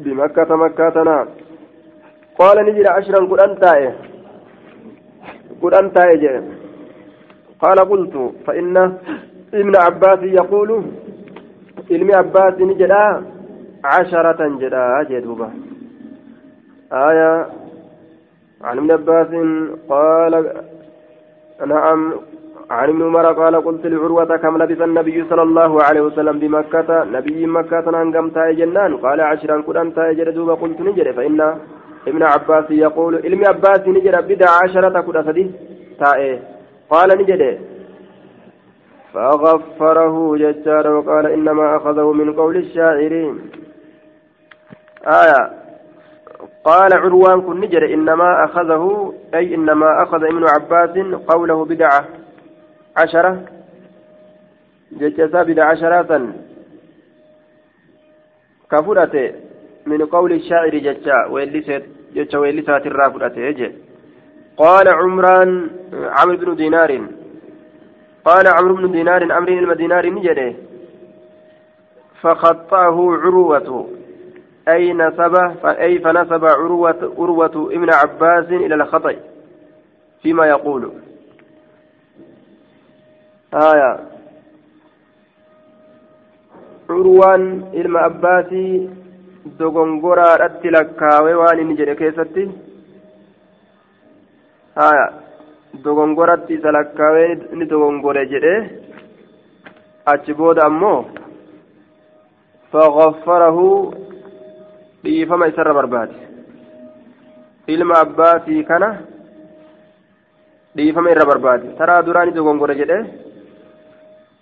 بمكة 0.00 0.56
مكة 0.56 1.26
قال 2.38 2.56
نجل 2.66 2.86
عشرا 2.88 3.26
قل 3.30 3.40
أنت 3.40 3.64
قل 5.62 5.74
أنت 5.74 5.96
قال 7.62 7.78
قلت 7.78 8.32
فإن 8.46 8.76
ابن 9.54 9.76
عباس 9.76 10.18
يقول 10.22 10.70
علم 11.90 12.10
عباس 12.14 12.54
نجدا 12.60 13.22
عشرة 13.84 14.40
جدا 14.60 15.02
جدوبا 15.10 15.50
آية 16.92 17.46
عن 18.64 18.78
ابن 18.78 18.90
عباس 18.90 19.28
قال 19.88 20.34
نعم. 21.66 22.14
عن 22.70 22.88
ابن 22.88 23.02
عمر 23.02 23.32
قال 23.32 23.64
قلت 23.64 23.86
لعروة 23.86 24.36
كم 24.36 24.62
لبث 24.62 24.80
النبي 24.82 25.24
صلى 25.30 25.42
الله 25.42 25.82
عليه 25.82 26.00
وسلم 26.00 26.38
بمكة؟ 26.38 27.04
نبي 27.04 27.46
مكة 27.46 28.02
أنقم 28.02 28.30
تاي 28.30 28.54
جنان 28.54 28.96
قال 28.96 29.20
عشرا 29.20 29.60
قل 29.66 29.92
تاي 29.92 30.14
جدوبا 30.14 30.54
قلت 30.54 30.80
نجد 30.80 31.10
فإن 31.10 31.40
ابن 32.08 32.22
عباس 32.22 32.70
يقول 32.70 33.20
علم 33.24 33.42
عباس 33.46 33.88
نجد 33.88 34.28
بدع 34.28 34.46
عشرة 34.64 35.00
قل 35.00 35.24
سدي. 35.24 35.50
تائه 36.00 36.38
قال 36.90 37.08
نجده 37.18 37.58
فغفره 39.12 40.36
ججار 40.36 40.88
وقال 40.88 41.26
إنما 41.26 41.76
أخذه 41.76 42.12
من 42.12 42.32
قول 42.32 42.56
الشاعرين. 42.56 43.40
آية. 45.06 45.61
قال 46.64 46.92
عروان 46.92 47.40
كن 47.42 47.60
نجر 47.60 47.94
إنما 47.94 48.44
أخذه 48.44 49.14
أي 49.34 49.54
إنما 49.54 50.02
أخذ 50.02 50.24
ابن 50.24 50.44
عباس 50.48 50.98
قوله 51.30 51.64
بدعة 51.64 52.04
عشرة. 52.96 53.42
ججسا 54.92 55.42
بدعة 55.42 55.66
عشرة. 55.66 56.32
كفرته 58.70 59.32
من 59.86 60.04
قول 60.04 60.32
الشاعر 60.32 60.68
ججا 60.68 61.26
ويلسات 61.30 61.82
ججا 62.14 62.38
ويلسات 62.38 62.86
الرافرته 62.86 63.72
قال 64.56 64.88
عمران 64.88 65.70
عمرو 65.92 66.36
بن 66.36 66.56
دينار. 66.56 67.00
قال 68.24 68.46
عمرو 68.46 68.74
بن 68.74 68.92
دينار 68.92 69.32
عمرو 69.32 69.66
بن 69.66 69.76
دينار 69.76 70.10
نجده 70.10 70.52
فخطأه 72.20 72.96
عروة. 73.22 73.88
أي 74.68 74.92
نسب 74.92 75.34
أي 75.64 75.98
فنسب 75.98 76.44
عروة 76.44 77.14
عروة 77.18 77.68
ابن 77.72 77.92
عباس 77.92 78.44
إلى 78.50 78.74
الخطأ 78.74 79.16
فيما 80.22 80.46
يقول 80.46 80.92
آية 83.54 84.00
عروان 86.90 87.62
dogongoraadhatti 89.58 90.70
lakkaawee 90.70 91.34
waan 91.34 91.60
inni 91.60 91.76
jedhe 91.78 91.94
keessatti 92.00 92.44
haya 94.76 95.06
dogongoratti 95.84 96.54
isa 96.58 96.72
lakkaawee 96.76 97.30
inni 97.52 97.66
dogongore 97.72 98.22
jedhe 98.32 98.54
achi 100.12 100.34
booda 100.40 100.66
ammoo 100.70 101.00
fagaffarahu 102.74 103.66
dhiifama 105.04 105.48
isarra 105.52 105.74
barbaade 105.74 106.14
ilma 107.74 107.94
abbaatii 108.04 108.64
kana 108.70 108.88
dhiifama 110.76 111.10
irra 111.14 111.30
barbaade 111.30 111.66
taraa 111.78 112.02
duraa 112.02 112.24
ni 112.26 112.32
dogongore 112.32 112.74
jedhe 112.80 112.98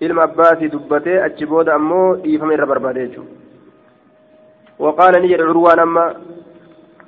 ilma 0.00 0.23
abbaatii 0.29 0.73
dubbatee 0.75 1.23
achi 1.26 1.47
booda 1.52 1.75
ammoo 1.75 2.17
dhiifama 2.25 2.55
irra 2.55 2.67
barbaade 2.73 3.00
jechuudha 3.07 3.40
وقال 4.81 5.23
نجد 5.23 5.40
عروان 5.40 5.79
أما 5.79 6.17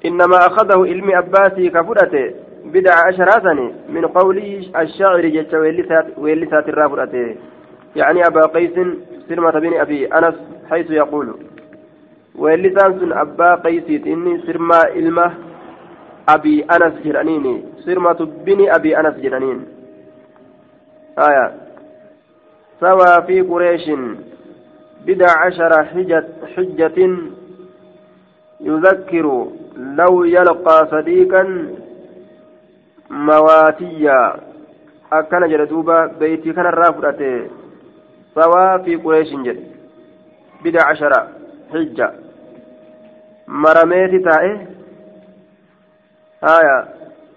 إنما 0.05 0.47
أخذه 0.47 0.79
علم 0.91 1.09
أباسي 1.17 1.69
كفرته 1.71 2.35
بدع 2.65 2.95
عشراتني 3.07 3.75
من 3.89 4.07
قول 4.07 4.39
الشاعر 4.77 5.27
جت 5.27 5.55
ويلسات 6.19 6.69
الرافرة 6.69 7.15
يعني 7.97 8.27
أبا 8.27 8.47
قيس 8.47 8.77
سلمة 9.29 9.51
بن 9.51 9.73
أبي 9.81 10.07
أنس 10.07 10.35
حيث 10.71 10.91
يقول 10.91 11.35
سن 12.37 13.13
أبا 13.13 13.55
قيس 13.55 14.07
إني 14.07 14.39
سرما 14.47 14.83
إلمة 14.89 15.33
أبي 16.29 16.65
أنس 16.65 16.95
جرانيني. 17.05 17.65
سرمة 17.85 18.21
بن 18.45 18.71
أبي 18.71 19.01
أنس 19.01 19.17
جرانين. 19.17 19.67
آية. 21.19 21.55
سوى 22.81 23.27
في 23.27 23.41
قريش 23.41 23.91
بدع 25.07 25.27
عشر 25.47 25.85
حجة, 25.85 26.29
حجة 26.57 26.99
يذكر 28.61 29.47
لو 29.77 30.25
يلقى 30.25 30.89
صديقا 30.91 31.43
مواتيا. 33.11 34.53
akkana 35.13 35.49
jedhe 35.49 35.67
duuba 35.67 36.09
beeytii 36.21 36.55
kanarraa 36.57 36.93
fudhate 36.97 37.31
sawaa 38.35 38.79
fi 38.85 38.97
qureeshin 39.05 39.45
jedhe 39.45 39.65
bida 40.63 40.85
cashara 40.89 41.19
haya 46.41 46.77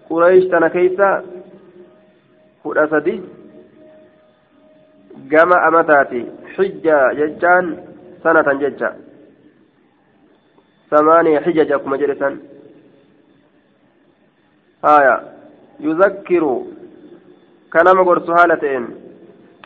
qureesh 0.09 0.49
tana 0.51 0.69
keeysa 0.69 1.09
kudha 2.63 2.87
sadi 2.89 3.21
gama 5.31 5.61
amataati 5.67 6.25
hijja 6.57 6.97
jechaan 7.19 7.77
sanatan 8.23 8.59
jecha 8.59 8.89
samaaniya 10.89 11.45
hijaja 11.45 11.75
akkuma 11.75 11.97
jedhe 11.97 12.19
san 12.19 12.41
haya 14.81 15.15
يذكر 15.79 16.63
كلام 17.73 17.97
قرص 18.07 18.29
هالتين 18.29 18.83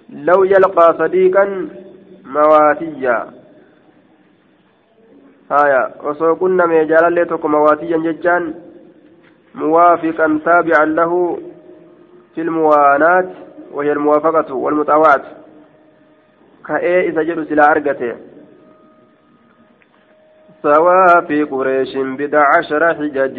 لو 0.10 0.44
يلقى 0.44 0.96
صديقا 1.00 1.70
مواتيا 2.26 3.39
هايا 5.52 5.92
وسو 6.04 6.36
كنا 6.36 6.66
ميجالا 6.66 7.10
ليتك 7.10 7.46
مواتيا 7.46 7.98
ججان 7.98 8.54
موافقا 9.56 10.40
تابعا 10.46 10.86
له 10.86 11.40
في 12.36 12.42
الموانات 12.42 13.30
وهي 13.72 13.92
الموافقة 13.92 14.54
والمطاوعة 14.54 15.22
كأي 16.68 17.10
إذا 17.10 17.22
جلس 17.24 17.52
إلى 17.52 17.62
أرقته 17.72 18.16
سوا 20.64 21.22
في 21.28 21.44
قريش 21.44 21.98
بضع 21.98 22.44
عشر 22.58 22.94
حجج 22.94 23.38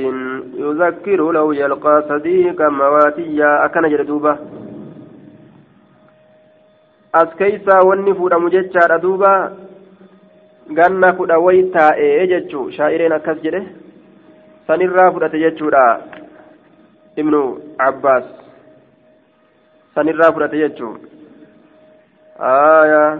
يذكر 0.54 1.32
لو 1.32 1.52
يلقى 1.52 2.04
صديقا 2.08 2.68
مواتيا 2.68 3.64
أكن 3.64 3.88
جلدوبة 3.88 4.38
أسكيسا 7.14 7.78
والنفور 7.86 8.38
مججار 8.38 8.96
دوبا 8.96 9.56
ganna 10.78 11.12
kudha 11.18 11.38
way 11.38 11.62
taa'ee 11.76 12.26
jechuu 12.32 12.70
shaa'ireen 12.76 13.16
akkas 13.18 13.42
jedhe 13.44 13.62
sanirraa 14.66 15.10
fudhate 15.12 15.42
jechuudha 15.44 15.82
ibnu 17.16 17.40
abbaas. 17.88 18.24
Sanirraa 19.94 20.32
fudhate 20.32 20.62
jechuu. 20.62 20.94
Aayaa. 22.52 23.12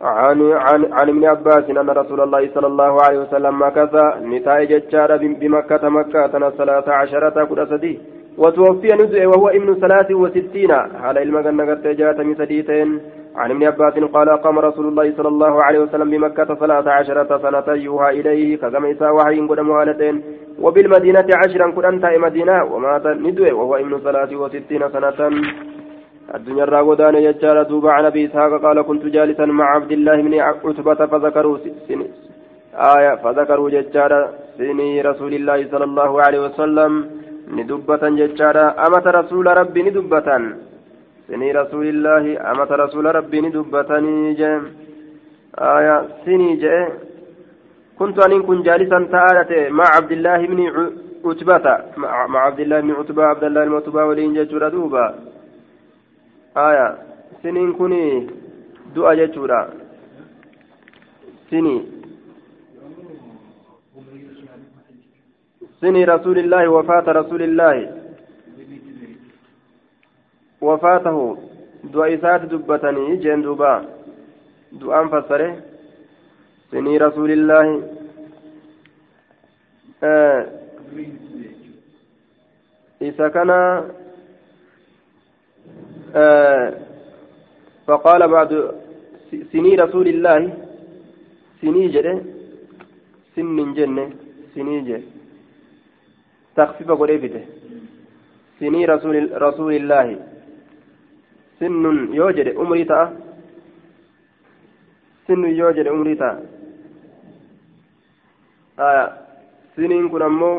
عن 0.00 0.52
عن 0.52 0.92
عن 0.92 1.08
ابن 1.08 1.24
عباس 1.24 1.70
ان 1.70 1.90
رسول 1.90 2.20
الله 2.20 2.50
صلى 2.54 2.66
الله 2.66 3.02
عليه 3.02 3.18
وسلم 3.18 3.62
مكث 3.62 3.94
نتاء 4.22 4.64
ججار 4.64 5.16
بمكة 5.16 5.88
مكة 5.88 6.50
ثلاث 6.50 6.88
عشرة 6.88 7.44
كل 7.44 7.66
سدي 7.68 8.00
وتوفي 8.38 8.88
نزع 8.88 9.26
وهو 9.26 9.48
ابن 9.48 9.74
ثلاث 9.74 10.10
وستين 10.10 10.72
على 10.72 11.22
أن 11.22 11.60
قد 11.60 11.96
جاءت 11.96 12.20
من 12.20 12.34
سديتين 12.34 13.00
عن 13.36 13.50
ابن 13.50 13.64
عباس 13.64 13.94
قال 14.16 14.28
قام 14.44 14.58
رسول 14.58 14.86
الله 14.88 15.06
صلى 15.16 15.28
الله 15.28 15.64
عليه 15.64 15.78
وسلم 15.78 16.10
بمكة 16.10 16.54
ثلاث 16.54 16.86
عشرة 16.86 17.38
سنة 17.44 17.74
يوحى 17.74 18.10
إليه 18.20 18.56
كما 18.56 18.90
إساء 18.92 19.14
وحي 19.14 19.40
قدم 19.40 19.70
هالتين 19.70 20.22
وبالمدينة 20.64 21.28
عشرا 21.42 21.70
كن 21.70 21.84
أنت 21.84 22.04
مدينة 22.26 22.64
ومات 22.72 23.06
ندوي 23.06 23.52
وهو 23.52 23.76
ابن 23.76 23.98
ثلاث 23.98 24.32
وستين 24.32 24.82
سنة. 24.94 25.20
الدنيا 26.34 26.64
الراودان 26.64 27.14
يجار 27.14 27.62
دوب 27.62 27.86
عن 27.86 28.04
أبي 28.04 28.26
إسحاق 28.26 28.52
قال 28.64 28.82
كنت 28.82 29.04
جالسا 29.04 29.46
مع 29.46 29.66
عبد 29.76 29.92
الله 29.92 30.16
بن 30.22 30.34
عتبة 30.40 31.00
فذكروا 31.06 31.58
سن 31.88 32.00
آية 32.74 33.14
فذكروا 33.22 33.70
ججار 33.70 34.12
سني 34.58 35.00
رسول 35.00 35.32
الله 35.34 35.58
صلى 35.72 35.84
الله 35.84 36.22
عليه 36.22 36.40
وسلم. 36.46 36.92
ندبة 37.56 38.02
ججار. 38.20 38.56
أمة 38.86 39.06
رسول 39.18 39.46
ربي 39.60 39.82
ندبة. 39.82 40.28
سني 41.28 41.52
رسول 41.52 41.86
الله 41.88 42.50
أمة 42.50 42.70
رسول 42.70 43.04
ربي 43.14 43.40
ندبتني 43.40 44.34
جم 44.34 44.62
آية 45.58 46.08
سني 46.24 46.56
جاء. 46.56 46.88
كنت 47.98 48.18
أن 48.18 48.42
كن 48.42 48.62
جالسا 48.62 49.08
تعالت 49.12 49.50
مع 49.72 49.84
عبد 49.96 50.12
الله 50.12 50.46
بن 50.46 50.60
عتبة. 51.24 51.66
مع 52.32 52.40
عبد 52.46 52.60
الله 52.60 52.80
بن 52.80 52.90
عتبة 52.90 53.24
عبد 53.24 53.44
الله 53.44 53.64
بن 53.64 53.74
عتبة 53.74 54.04
ولين 54.04 54.34
ججر 54.34 54.68
دوبا. 54.68 55.14
آية 56.56 56.98
سنين 57.42 57.72
كني 57.72 58.26
دعا 58.94 59.14
ججورا 59.14 59.60
سني. 61.50 61.76
سني 65.80 66.04
رسول 66.04 66.38
الله 66.38 66.68
وفاة 66.68 67.06
رسول 67.20 67.42
الله. 67.42 67.95
وفاته. 70.60 71.38
دعاء 71.84 72.14
إسات 72.14 72.42
دبتني 72.50 73.16
جين 73.16 73.42
دوبا. 73.42 73.84
دعاء 74.72 75.06
فسره 75.12 75.62
سني 76.70 76.98
رسول 76.98 77.30
الله. 77.30 77.66
آه. 80.02 80.46
إذا 83.02 83.28
كان 83.28 83.50
آه. 86.14 86.74
فقال 87.86 88.28
بعد 88.28 88.50
سني 89.52 89.74
رسول 89.74 90.06
الله. 90.08 90.52
سني 91.60 91.88
جده. 91.88 92.14
سن 93.36 93.74
جنة. 93.74 94.10
سني 94.54 94.80
جه. 94.88 95.02
تخفيف 96.56 96.90
قريبته 96.90 97.44
سني 98.60 98.84
رسول 98.86 99.42
رسول 99.42 99.72
الله. 99.74 100.35
سن 101.60 101.84
يوجد 102.12 102.48
أمري 102.62 102.84
تأ 102.84 103.00
سن 105.26 105.44
يوجد 105.44 105.86
أمري 105.86 106.14
تأ 106.14 106.30
آه 108.78 109.06
سنين 109.76 110.08
كن 110.08 110.22
أمو 110.22 110.52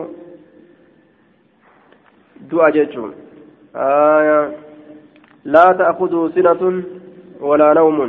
دعا 2.49 2.69
جيتشون 2.69 3.11
آية 3.75 4.39
لا 5.45 5.65
تأخذه 5.79 6.21
سنة 6.35 6.61
ولا 7.39 7.73
نوم 7.73 7.99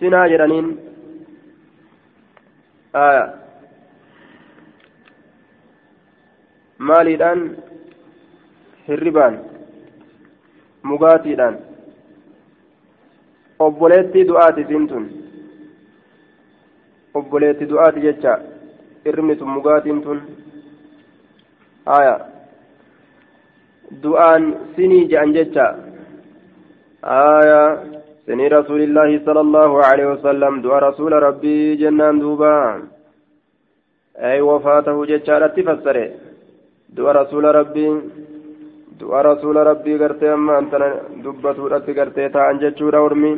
سنة 0.00 0.26
جرانين 0.26 0.66
آية 2.94 3.40
maaliidhaan 6.80 7.40
hirribaan? 8.88 9.34
Mugaatiidhaan 10.82 11.56
obboleettii 13.66 14.24
du'aati 14.28 14.60
isiin 14.66 14.86
tun 14.88 15.04
obboleettii 17.14 17.68
du'aati 17.72 18.00
jecha 18.06 18.32
irmi 19.12 19.36
tun 19.36 19.48
mugaatiin 19.56 20.00
tun 20.04 20.20
haya 21.86 22.14
du'aan 24.02 24.44
sinii 24.76 25.08
je'an 25.10 25.34
jecha 25.36 25.66
haya 27.12 27.60
sinii 28.26 28.48
rasuulillaahi 28.56 29.20
sala 29.24 29.40
allahu 29.46 29.76
alaihi 29.88 30.10
wasallam 30.14 30.62
du'a 30.64 30.80
rasuula 30.86 31.20
rabbii 31.26 31.76
jennaan 31.82 32.20
duuba 32.24 32.52
ay 34.30 34.40
wafaatahu 34.48 35.06
jechaadhatti 35.12 35.62
fassare 35.68 36.04
du'a 36.96 37.12
rasuula 37.20 37.52
rabbii 37.60 37.92
du'a 39.00 39.22
rasuula 39.22 39.64
rabbii 39.70 39.98
gartee 40.02 40.32
amma 40.36 40.58
antana 40.60 40.88
dubbatuudhatti 41.24 41.96
gartee 41.98 42.28
ta'an 42.36 42.60
jechuudha 42.64 43.02
ormi 43.08 43.32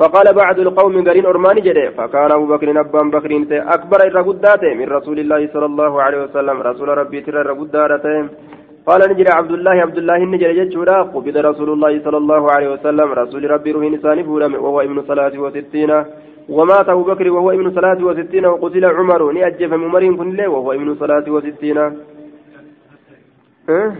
فقال 0.00 0.26
بعد 0.34 0.58
القوم 0.58 1.08
قرين 1.08 1.26
أرماني 1.26 1.60
جده 1.60 1.90
فكان 1.96 2.32
أبو 2.32 2.46
بكر 2.46 2.68
أبان 2.80 3.10
بكر 3.10 3.32
أكبر 3.76 4.00
قداته 4.28 4.74
من 4.74 4.88
رسول 4.96 5.18
الله 5.18 5.48
صلى 5.52 5.66
الله 5.66 5.92
عليه 6.02 6.20
وسلم 6.24 6.56
رسول 6.62 6.88
ربي 6.88 7.20
ترى 7.20 7.52
قداته 7.60 8.28
قال 8.88 9.00
نجري 9.10 9.30
عبد 9.38 9.52
الله 9.58 9.76
عبد 9.86 9.98
الله 9.98 10.18
نجري 10.32 10.54
جتشورا 10.58 11.02
قبض 11.14 11.36
رسول 11.50 11.68
الله 11.74 11.92
صلى 12.04 12.18
الله 12.22 12.42
عليه 12.54 12.68
وسلم 12.74 13.08
رسول 13.22 13.42
ربي 13.54 13.70
روح 13.72 13.84
نسان 13.94 14.18
فولم 14.28 14.52
وهو 14.64 14.78
ابن 14.80 14.98
صلاة 15.10 15.34
وستين 15.44 15.92
ومات 16.56 16.88
أبو 16.94 17.02
بكر 17.10 17.26
وهو 17.36 17.50
ابن 17.56 17.66
صلاة 17.78 18.00
وستين 18.08 18.46
وقتل 18.46 18.84
عمر 18.98 19.20
نأجف 19.36 19.72
عمر 19.72 20.02
كن 20.18 20.40
وهو 20.54 20.72
ابن 20.78 20.88
صلاة 21.02 21.26
وستين 21.34 21.78
أه؟ 23.68 23.92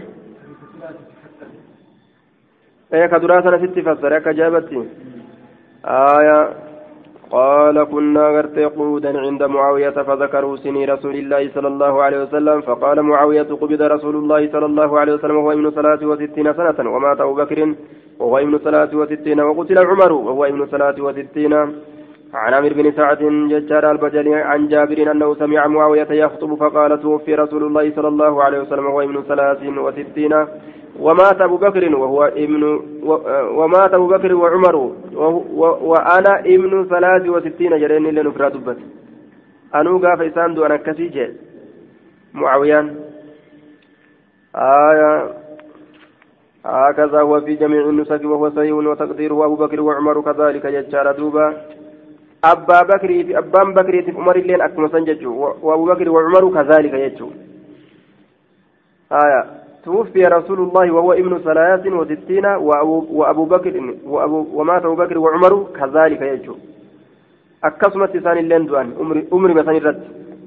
إيه 2.93 3.05
كدراسة 3.05 3.57
ست 3.57 3.79
فسر 3.79 4.19
كجابتي 4.19 4.79
آية 5.85 6.49
قال 7.31 7.83
كنا 7.83 8.27
غرت 8.35 8.59
قعودا 8.59 9.19
عند 9.19 9.43
معاوية 9.43 9.89
فذكروا 9.89 10.55
سني 10.55 10.85
رسول 10.85 11.15
الله 11.15 11.49
صلى 11.55 11.67
الله 11.67 12.03
عليه 12.03 12.19
وسلم 12.23 12.61
فقال 12.61 13.01
معاوية 13.01 13.43
قبض 13.61 13.81
رسول 13.81 14.15
الله 14.15 14.51
صلى 14.51 14.65
الله 14.65 14.99
عليه 14.99 15.13
وسلم 15.13 15.35
وهو 15.37 15.51
ابن 15.51 15.69
ثلاث 15.69 16.03
وستين 16.03 16.53
سنة 16.53 16.89
ومات 16.95 17.21
أبو 17.21 17.33
بكر 17.33 17.59
وهو 18.19 18.37
ابن 18.37 18.57
ثلاث 18.57 18.93
وستين 18.93 19.39
وقتل 19.41 19.77
عمر 19.77 20.11
وهو 20.11 20.45
ابن 20.45 20.65
ثلاث 20.65 20.99
وستين 20.99 21.53
عن 22.33 22.53
عامر 22.53 22.73
بن 22.73 22.91
سعد 22.91 23.23
ججار 23.23 23.91
البجلي 23.91 24.35
عن 24.35 24.67
جابر 24.67 25.11
أنه 25.11 25.35
سمع 25.35 25.67
معاوية 25.67 26.07
يخطب 26.11 26.55
فقال 26.55 27.01
توفي 27.01 27.35
رسول 27.35 27.63
الله 27.63 27.91
صلى 27.95 28.07
الله 28.07 28.43
عليه 28.43 28.59
وسلم 28.59 28.85
وهو 28.85 29.01
ابن 29.01 29.23
ثلاث 29.23 29.63
وستين 29.63 30.45
ومات 30.99 31.41
أبو 31.41 31.57
بكر 31.57 31.95
وهو 31.95 32.23
ابن 32.23 32.63
ومات 33.59 33.93
أبو 33.93 34.07
بكر 34.07 34.35
وعمر 34.35 34.75
وأنا 35.81 36.39
ابن 36.39 36.87
ثلاث 36.89 37.29
وستين 37.29 37.79
جرين 37.79 38.03
لنفراد 38.03 38.65
بس 38.65 38.77
أنو 39.75 39.97
قاف 39.97 40.21
إسان 40.21 40.53
دو 40.53 40.65
أنا 40.65 40.77
كسيجة 40.77 41.31
معاويان. 42.33 42.95
آية 44.55 45.33
هكذا 46.65 47.21
هو 47.21 47.41
في 47.41 47.55
جميع 47.55 47.81
النسك 47.89 48.21
وهو 48.23 48.49
صحيح 48.49 48.73
وتقديره 48.73 49.45
أبو 49.45 49.55
بكر 49.55 49.81
وعمر 49.81 50.21
كذلك 50.21 50.65
ججار 50.65 51.11
دوبا. 51.11 51.57
أبا 52.43 52.81
بكر 52.81 53.07
في 53.07 53.37
أبان 53.37 53.73
بكر 53.73 54.01
في 54.01 54.11
عمر 54.11 54.35
اللين 54.35 54.61
أكما 54.61 54.87
سنججو 54.87 55.53
وأبو 55.61 55.85
بكر 55.85 56.09
وعمر 56.09 56.53
كذلك 56.53 56.93
يجو 56.93 57.29
آية 59.11 59.45
توفي 59.85 60.21
رسول 60.25 60.59
الله 60.59 60.91
وهو 60.91 61.13
ابن 61.13 61.37
ثلاث 61.37 61.87
وستين 61.87 62.45
وأبو 62.45 63.45
بكر 63.45 63.95
وأبو 64.05 64.47
ومات 64.53 64.85
أبو 64.85 64.95
بكر 64.95 65.17
وعمر 65.17 65.67
كذلك 65.79 66.21
يجو 66.21 66.55
أكسمت 67.63 68.15
لسان 68.15 68.37
اللين 68.37 68.65
دوان 68.65 68.87
أمري 69.33 69.53
مثلا 69.53 69.77
الرد 69.77 70.03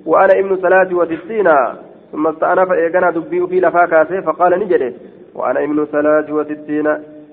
وأنا 0.06 0.32
ابن 0.38 0.56
ثلاث 0.56 0.92
وستين 0.92 1.48
ثم 2.12 2.26
استأنف 2.26 2.72
إيقنا 2.72 3.10
دبي 3.10 3.46
في 3.46 3.60
لفاكاسه 3.60 4.20
فقال 4.20 4.58
نجده 4.58 4.92
وأنا 5.34 5.64
ابن 5.64 5.84
ثلاث 5.84 6.30
وستين 6.30 6.86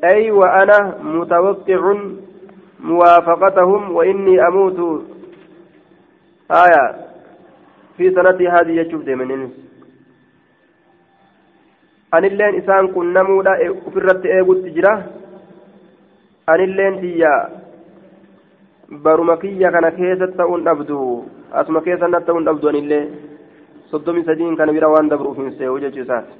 أي 0.04 0.32
وأنا 0.32 0.94
متوقع 1.04 1.96
موافقتهم 2.80 3.92
وإني 3.92 4.48
أموت 4.48 4.80
آية 6.52 6.96
في 7.98 8.12
سنتي 8.12 8.48
هذه 8.48 8.72
يجوب 8.72 9.06
ديمنين 9.06 9.68
anilleen 12.12 12.56
isaan 12.56 12.88
kun 12.94 13.12
namuudha 13.14 13.54
ofirratti 13.88 14.32
eegutti 14.36 14.72
jira 14.76 14.92
anilleen 16.48 17.00
tiyya 17.02 17.32
baruma 19.04 19.36
kiyya 19.38 19.72
kana 19.72 19.92
keessa 19.92 20.28
ta'uun 20.38 20.64
dhabdu 20.68 21.00
asuma 21.52 21.82
keessa 21.82 22.08
na 22.08 22.22
ta'uun 22.22 22.46
dhabdu 22.48 22.70
anillee 22.70 23.04
soddomi 23.92 24.24
sadiin 24.24 24.56
kana 24.56 24.72
bira 24.78 24.90
waan 24.94 25.10
dabruuf 25.12 25.38
hin 25.38 25.52
see'u 25.58 25.80
jechuu 25.84 26.06
isaati 26.06 26.34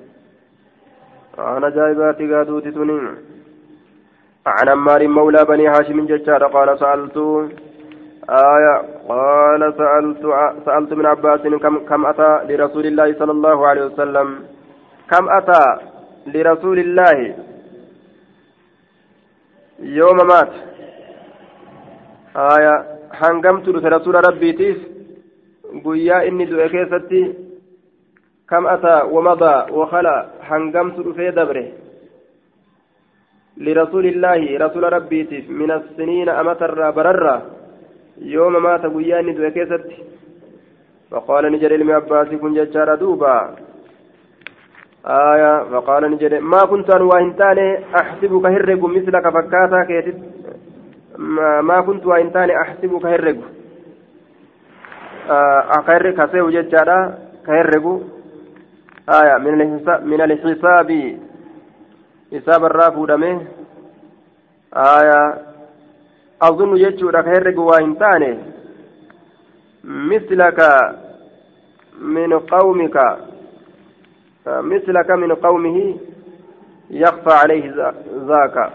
waan 1.38 1.68
ajaa'ibaati 1.70 2.30
gaaduuti 2.32 2.72
tuni 2.78 2.96
عن 4.48 4.70
عمار 4.70 5.08
مولى 5.08 5.42
بني 5.50 5.68
هاشم 5.68 6.06
ججار 6.06 6.44
قال 6.56 6.70
سألت 6.80 7.18
آية 8.30 8.76
قال 9.10 9.62
سألت 9.80 10.24
سألت 10.66 10.92
من 10.94 11.06
عباس 11.06 11.42
كم 11.64 11.76
كم 11.90 12.06
أتى 12.06 12.32
لرسول 12.50 12.86
الله 12.86 13.08
صلى 13.20 13.32
الله 13.32 13.68
عليه 13.68 13.84
وسلم؟ 13.86 14.28
كم 15.12 15.26
أتى 15.30 15.64
لرسول 16.34 16.78
الله؟ 16.80 17.18
يوم 20.00 20.18
مات. 20.32 20.52
aya 22.38 22.86
hangamtu 23.20 23.74
dhufe 23.74 23.90
rasuula 23.90 24.22
rabbiitiif 24.22 24.78
guyyaa 25.84 26.22
inni 26.30 26.46
du'e 26.46 26.70
keessatti 26.70 27.22
kam 28.46 28.68
ataa 28.74 29.10
wamadaa 29.16 29.66
wakala 29.74 30.14
hangamtu 30.50 31.04
dhufee 31.04 31.32
dabre 31.32 31.64
لرسول 33.60 34.06
الله 34.06 34.58
رسول 34.58 34.94
ربي 34.94 35.46
من 35.50 35.72
السنين 35.72 36.30
أمتر 36.30 36.92
بررة 36.92 37.42
يوم 38.22 38.64
مات 38.64 38.86
قياني 38.86 39.32
دوكيست 39.32 39.84
فقال 41.12 41.52
نجر 41.52 41.74
علم 41.74 41.92
عباس 41.92 42.28
كن 42.28 42.54
ججار 42.54 42.96
دوبا. 42.96 43.56
آية 45.06 45.64
فقال 45.72 46.12
نجر 46.12 46.40
ما 46.40 46.60
كنت 46.60 46.90
أن 46.90 47.02
وإنتاني 47.02 47.68
أحسبك 48.02 48.46
هرق 48.46 48.82
مثلك 48.86 49.26
فكاتا 49.36 49.84
كيتت 49.88 50.18
ما, 51.18 51.82
كنت 51.82 52.06
وإنتاني 52.06 52.62
أحسبك 52.62 53.06
هرق. 53.06 53.38
أكهرق 55.78 56.14
كسيو 56.20 56.50
ججارا 56.50 57.18
كهرق 57.46 57.86
آية 59.10 59.38
من 60.12 60.22
الحساب. 60.22 61.18
حساب 62.34 62.66
الرافو 62.66 63.06
دمه 63.06 63.48
آية 64.74 65.22
أظن 66.42 66.78
يجود 66.78 67.16
كهرق 67.16 67.60
وإنتاني 67.60 68.38
مثلك 69.84 70.60
من 72.02 72.40
قومك 72.40 73.18
مثلك 74.48 75.10
من 75.12 75.32
قومه 75.34 75.98
يخفى 76.90 77.34
عليه 77.34 77.94
ذاك 78.28 78.72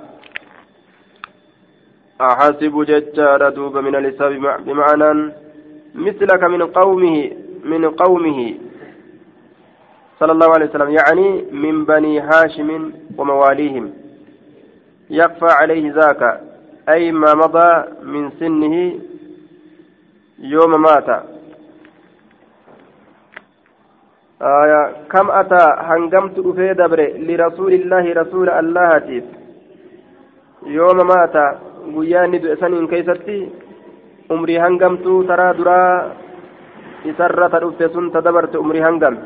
أحسب 2.20 2.84
ججار 2.84 3.48
دوب 3.48 3.76
من 3.76 3.94
الحساب 3.96 4.32
بمعنى 4.66 5.32
مثلك 5.94 6.42
من 6.44 6.62
قومه 6.62 7.30
من 7.64 7.90
قومه 7.90 8.54
صلى 10.22 10.32
الله 10.32 10.50
عليه 10.54 10.66
وسلم 10.70 10.90
يعني 10.90 11.28
من 11.64 11.84
بني 11.84 12.20
هاشم 12.20 12.70
ومواليهم. 13.18 13.84
يخفى 15.10 15.50
عليه 15.60 15.84
ذاك 15.98 16.22
أي 16.88 17.12
ما 17.12 17.34
مضى 17.34 17.70
من 18.02 18.30
سنه 18.40 18.74
يوم 20.38 20.72
مات. 20.82 21.08
آية 24.42 24.82
كم 25.12 25.26
أتى 25.30 25.64
هنجمت 25.88 26.36
أفيد 26.38 26.76
دبر 26.76 27.00
لرسول 27.28 27.72
الله 27.72 28.04
رسول 28.20 28.48
الله 28.60 28.98
تيف 28.98 29.24
يوم 30.66 30.98
مات 31.12 31.36
keeysatti 32.90 33.36
umrii 34.34 34.58
hangamtuu 34.64 35.24
taraa 35.30 35.54
duraa 35.58 35.94
isarra 37.10 37.48
ta 37.50 37.60
dhufte 37.60 37.88
sun 37.92 38.10
ta 38.12 38.20
dabarte 38.26 38.56
umrii 38.58 38.84
hangam 38.86 39.16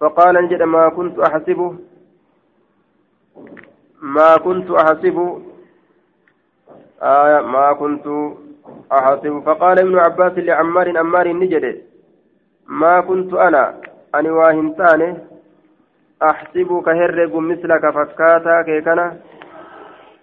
فقال 0.00 0.34
نجد 0.44 0.62
ما 0.62 0.88
كنت 0.88 1.18
أحسب 1.18 1.78
ما 4.02 4.36
كنت 4.36 4.70
أحسب 4.70 5.42
آية 7.02 7.40
ما 7.40 7.72
كنت 7.72 8.06
أحسب. 8.92 9.42
فقال 9.46 9.78
ابن 9.78 9.98
عباس 9.98 10.32
لعمار 10.38 10.98
عمار 10.98 11.32
نجد 11.32 11.82
ما 12.66 13.00
كنت 13.00 13.34
أنا 13.34 13.80
أني 14.14 14.30
واهنتان 14.30 15.18
أحسبك 16.22 16.88
هرق 16.88 17.34
مثلك 17.36 17.90
فكاتا 17.94 18.62
كيكنا 18.62 19.16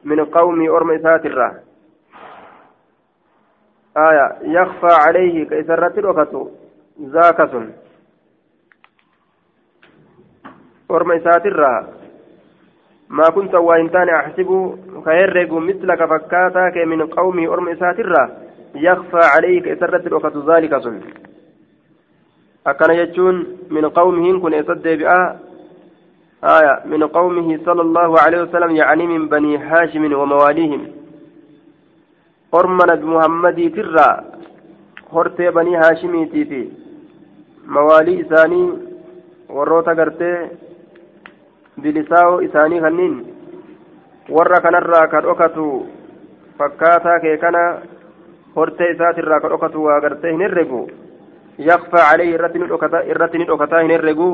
من 0.04 0.26
قومي 0.26 0.70
أرم 0.70 1.02
ساترة 1.04 1.60
آية 3.98 4.38
يخفى 4.42 4.94
عليه 5.08 5.50
كيسرة 5.50 6.00
الوقت 6.00 6.34
زاكة 10.94 10.98
أرم 10.98 11.20
ساترة 11.24 11.88
ما 13.10 13.24
كنت 13.24 13.56
وإنتان 13.56 14.10
أحسب 14.10 14.50
كهرق 15.06 15.54
مثلك 15.54 16.06
فكاتا 16.06 16.86
من 16.86 17.08
قومي 17.08 17.48
أرم 17.48 17.76
ساترة 17.76 18.32
يخفى 18.76 19.22
عليك 19.36 19.68
إسرت 19.68 20.08
الوقت 20.08 20.38
ذلك 20.38 20.84
سن 20.84 21.02
أكن 22.68 22.94
يجون 22.94 23.48
من 23.70 23.90
قومه 23.90 24.40
كن 24.40 24.54
يصد 24.54 24.88
بآ 24.88 25.36
آية 26.44 26.82
من 26.86 27.04
قومه 27.04 27.60
صلى 27.66 27.82
الله 27.82 28.20
عليه 28.20 28.42
وسلم 28.42 28.76
يعني 28.76 29.08
من 29.08 29.28
بني 29.28 29.58
هاشم 29.58 30.14
ومواليهم 30.14 30.82
أرمنا 32.54 32.96
بمحمد 32.96 33.72
ترى 33.76 34.10
hortee 35.14 35.52
banii 35.52 35.76
haashimiitii 35.76 36.46
fi 36.46 36.74
mawaalii 37.66 38.20
isaanii 38.20 38.70
warroota 39.50 39.96
gartee 39.96 40.50
bilisaa'oo 41.82 42.40
isaanii 42.48 42.82
kanniin 42.82 43.16
warra 44.30 44.62
kanarraa 44.62 45.08
ka 45.08 45.22
dhokatu 45.26 45.68
fakkaataa 46.58 47.20
kee 47.20 47.38
kana 47.38 47.64
hortee 48.56 48.92
isaatirraa 48.96 49.40
ka 49.40 49.50
dhokatu 49.50 49.84
waa 49.84 50.02
gartee 50.02 50.32
hin 50.32 50.42
herregu. 50.46 50.82
Yakfaa 51.58 52.06
calayhi 52.12 52.34
irratti 52.34 53.38
ni 53.38 53.46
dhokataa 53.48 53.82
hin 53.82 53.92
herregu. 53.92 54.30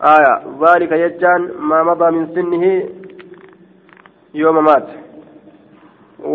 Aya 0.00 0.32
dhaalika 0.60 0.98
jechaan 1.02 1.50
maa 1.58 1.84
madaa 1.84 2.10
min 2.16 2.26
sinnihi? 2.34 2.72
Yooma 4.34 4.62
maat 4.62 4.88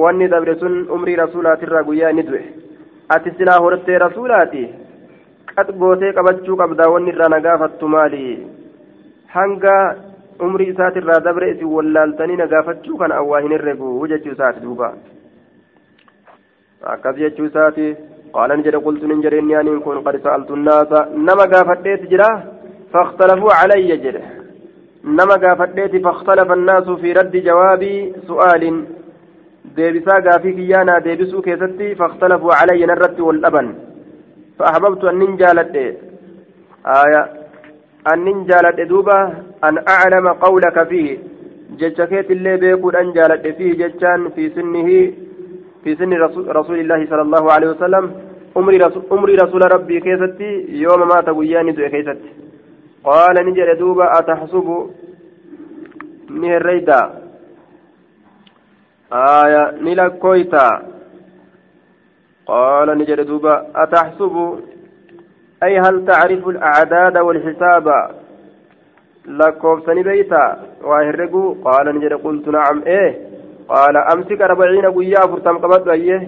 wanni 0.04 0.28
dabre 0.28 0.56
sun 0.60 0.88
umrii 0.90 1.16
rasuulaatirraa 1.16 1.84
guyyaa 1.84 2.10
inni 2.10 2.24
du'e. 2.30 2.42
Ati 3.10 3.32
silaa 3.38 3.60
hortee 3.60 3.98
rasuulaati? 4.06 4.64
Qad 5.56 5.72
gootee 5.80 6.14
qabachuu 6.14 6.58
qabdaa 6.58 6.90
wanni 6.96 7.12
irraa 7.14 7.30
nagaafattu 7.30 7.88
maali 7.88 8.24
hanga 9.36 9.76
umrii 10.46 10.70
isaatirraa 10.74 11.20
dabre 11.28 11.50
isin 11.54 11.74
wallaaltanii 11.78 12.38
nagaafachuu 12.44 12.98
kana 13.02 13.16
awwaa 13.22 13.42
hin 13.46 13.54
herregu 13.56 13.90
jechuu 14.12 14.34
isaati 14.36 14.64
duuba 14.66 14.88
akkas 16.94 17.16
jechuu 17.24 17.46
isaati 17.52 17.88
qaala 18.36 18.56
ni 18.58 18.64
jedhe 18.68 18.80
qultu 18.88 19.08
nin 19.12 19.22
jedhe 19.26 19.40
inni 19.44 19.56
aniin 19.62 19.82
kun 19.86 20.04
qad 20.08 20.18
sa'altu 20.24 20.56
nnaasa 20.62 21.00
nama 21.28 21.46
gaafadheeti 21.54 22.10
jira 22.14 22.30
fakhtalafuu 22.96 23.54
calayya 23.60 23.98
jedhe 24.06 24.24
nama 25.20 25.38
gaafadheeti 25.44 26.04
fakhtalafa 26.08 26.58
annaasu 26.60 26.98
fi 27.04 27.14
raddi 27.20 27.42
jawaabii 27.50 28.00
su'aalin 28.32 28.78
deebisaa 29.78 30.20
gaafii 30.28 30.56
kiyyaanaa 30.60 31.00
deebisuu 31.08 31.42
keessatti 31.48 31.96
fakhtalafuu 32.04 32.54
calayya 32.60 32.92
narratti 32.94 33.30
wal 33.30 33.42
dhaban 33.48 33.70
فأحببت 34.62 35.04
أن 35.04 35.16
ننجالت 35.20 35.76
آية 38.08 38.14
أن 38.14 38.26
ننجالت 38.26 38.80
دوبا 38.90 39.34
أن 39.64 39.78
أعلم 39.90 40.28
قولك 40.28 40.88
فيه. 40.88 41.18
جتشكيت 41.78 42.32
اللي 42.32 42.58
بيكون 42.58 42.96
أن 42.96 43.14
جالت 43.14 43.48
فيه 43.48 43.74
جتشان 43.74 44.30
في 44.30 44.50
سنه 44.50 45.14
في 45.84 45.96
سن 45.96 46.14
رسول 46.50 46.80
الله 46.80 47.06
صلى 47.10 47.22
الله 47.22 47.52
عليه 47.52 47.68
وسلم. 47.68 48.12
أمري 48.58 48.78
رسول, 48.78 49.04
أمري 49.12 49.36
رسول 49.36 49.74
ربي 49.74 50.00
كيستي 50.00 50.66
يوم 50.70 51.08
مات 51.08 51.30
وياني 51.30 51.72
دو 51.72 51.88
كيستي. 51.88 52.32
قال 53.04 53.36
نجل 53.46 53.78
دوبا 53.78 54.20
أتحسب؟ 54.20 54.90
نهريدا 56.30 57.22
آية 59.14 59.72
نلكويتا 59.82 60.82
قال 62.46 62.98
نجل 62.98 63.26
دوبا 63.26 63.68
أتحسب؟ 63.76 64.60
أي 65.64 65.80
هل 65.80 66.06
تعرف 66.06 66.48
الأعداد 66.48 67.18
والحساب؟ 67.18 67.88
لكوبسني 69.26 70.04
بيتا. 70.04 70.60
واهرقوا 70.82 71.56
قال 71.64 71.96
نجل 71.96 72.18
قلت 72.18 72.48
نعم. 72.48 72.84
إيه. 72.88 73.12
قال 73.70 73.98
أمسك 73.98 74.42
أربعين 74.42 74.86
قيا 74.86 75.22
فرتم 75.32 75.58
قبض 75.58 75.90
أيه. 75.90 76.28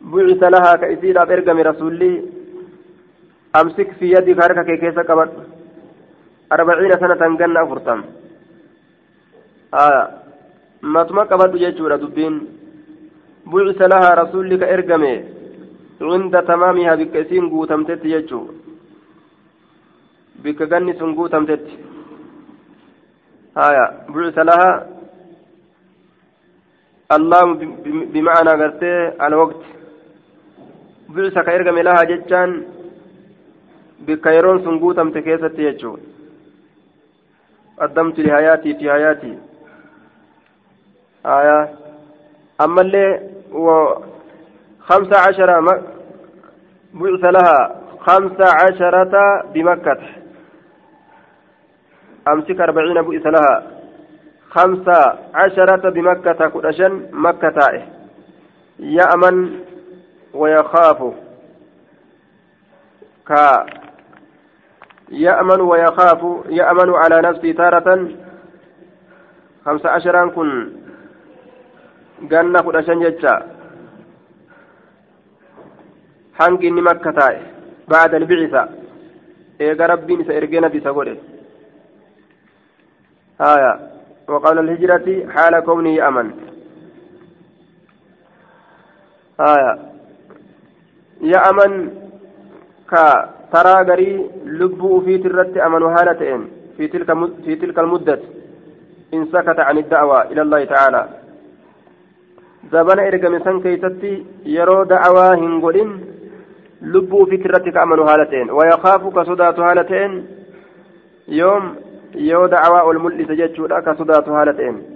بعث 0.00 0.42
لها 0.42 0.76
كإسيرا 0.76 1.24
برقم 1.24 1.58
رسولي. 1.58 2.22
أمسك 3.60 3.90
في 3.98 4.06
يدك 4.10 4.44
هركك 4.44 4.80
كيسا 4.80 5.02
قبض. 5.02 5.30
أربعين 6.52 6.90
سنة 6.90 7.36
قنا 7.40 7.66
فرتم. 7.66 8.02
آه. 9.74 10.08
ما 10.82 11.02
تما 11.02 11.22
قبض 11.22 11.56
يجورا 11.56 11.96
دبين 11.96 12.34
بعث 13.46 13.80
لها 13.82 14.14
رسولي 14.14 14.56
كإرقمي 14.56 15.41
عند 16.02 16.34
تمامها 16.42 16.94
بكسين 16.94 17.44
قوتمتت 17.50 18.04
يجو. 18.04 18.40
بك 20.42 20.58
سن 20.98 21.14
قوتمتت. 21.18 21.66
آية 23.56 23.86
بعث 24.14 24.38
لها. 24.48 24.70
اللام 27.16 27.48
بمعنى 28.12 28.52
قرتي 28.60 28.94
الوقت. 29.26 29.62
بعث 31.08 31.34
كإرقم 31.46 31.78
لها 31.78 32.02
جتان 32.10 32.50
بكيرون 34.06 34.64
سن 34.64 34.78
قوتمت 34.78 35.18
كيست 35.18 35.58
يجو. 35.58 35.92
قدمت 37.80 38.16
لحياتي 38.18 38.74
في 38.78 38.90
حياتي. 38.90 39.38
آية 41.26 41.58
أما 42.60 42.80
اللي 42.80 43.30
وخمسة 44.82 45.20
عشر 45.28 45.60
بعث 46.94 47.24
لها 47.24 47.80
خمسة 48.00 48.44
عشرة 48.62 49.42
بمكة. 49.54 49.98
أمسك 52.28 52.60
أربعين 52.60 53.02
بعث 53.02 53.26
لها 53.26 53.62
خمسة 54.50 55.18
عشرة 55.34 55.90
بمكة 55.90 56.48
كرشن 56.48 57.06
مكة 57.12 57.82
يأمن 58.78 59.60
ويخاف. 60.34 61.14
ك 63.28 63.32
يأمن 65.08 65.60
ويخاف. 65.60 66.22
يأمن 66.48 66.90
على 66.94 67.28
نفسه 67.28 67.52
تارة. 67.52 68.08
خمسة 69.64 69.88
عشران 69.90 70.30
كن 70.30 70.82
kudha 72.62 72.86
shan 72.86 73.02
jecha 73.02 73.51
hangi 76.42 76.66
inni 76.70 76.82
makka 76.88 77.12
taa'e 77.18 77.40
baada 77.92 78.16
albicisa 78.20 78.62
eega 79.66 79.90
rabbiin 79.92 80.22
isa 80.24 80.38
ergee 80.40 80.60
nabi 80.64 80.78
isa 80.82 80.92
godhe 80.98 81.16
haya 83.44 83.72
وقال 84.32 84.58
الهجرة 84.58 85.06
حال 85.34 85.54
كونه 85.66 86.08
أمن 86.08 86.26
haya 89.42 89.72
يأمن 91.32 91.72
كترى 92.90 93.74
غري 93.88 94.12
لبو 94.44 95.00
في 95.00 95.18
ترت 95.18 95.56
أمن 95.66 95.82
هالتين 95.82 96.40
في 96.76 96.88
تلك 96.88 97.10
في 97.44 97.52
تلك 97.62 97.78
المدة 97.78 98.18
إن 99.14 99.26
سكت 99.32 99.58
عن 99.68 99.76
الدعوة 99.78 100.22
إلى 100.30 100.42
الله 100.42 100.64
تعالى 100.64 101.02
zabana 102.70 103.02
ergame 103.10 103.42
san 103.44 103.58
keeysatti 103.60 104.12
yeroo 104.56 104.84
da'awaa 104.92 105.34
hin 105.36 105.58
godhin 105.64 105.90
lubbuu 106.82 107.22
ufit 107.22 107.44
irratti 107.44 107.72
ka 107.72 107.82
amanu 107.82 108.04
haala 108.06 108.26
ta'een 108.26 108.50
wayakaafu 108.50 109.10
ka 109.10 109.24
sodaatu 109.24 109.62
haala 109.62 109.84
ta'een 109.84 110.22
yoom 111.28 111.76
yoo 112.14 112.48
da'awaa 112.48 112.82
ol 112.84 112.98
mul'ise 112.98 113.36
jechuudha 113.36 113.82
ka 113.82 113.94
sodaatu 113.94 114.32
haala 114.32 114.54
ta'een 114.54 114.92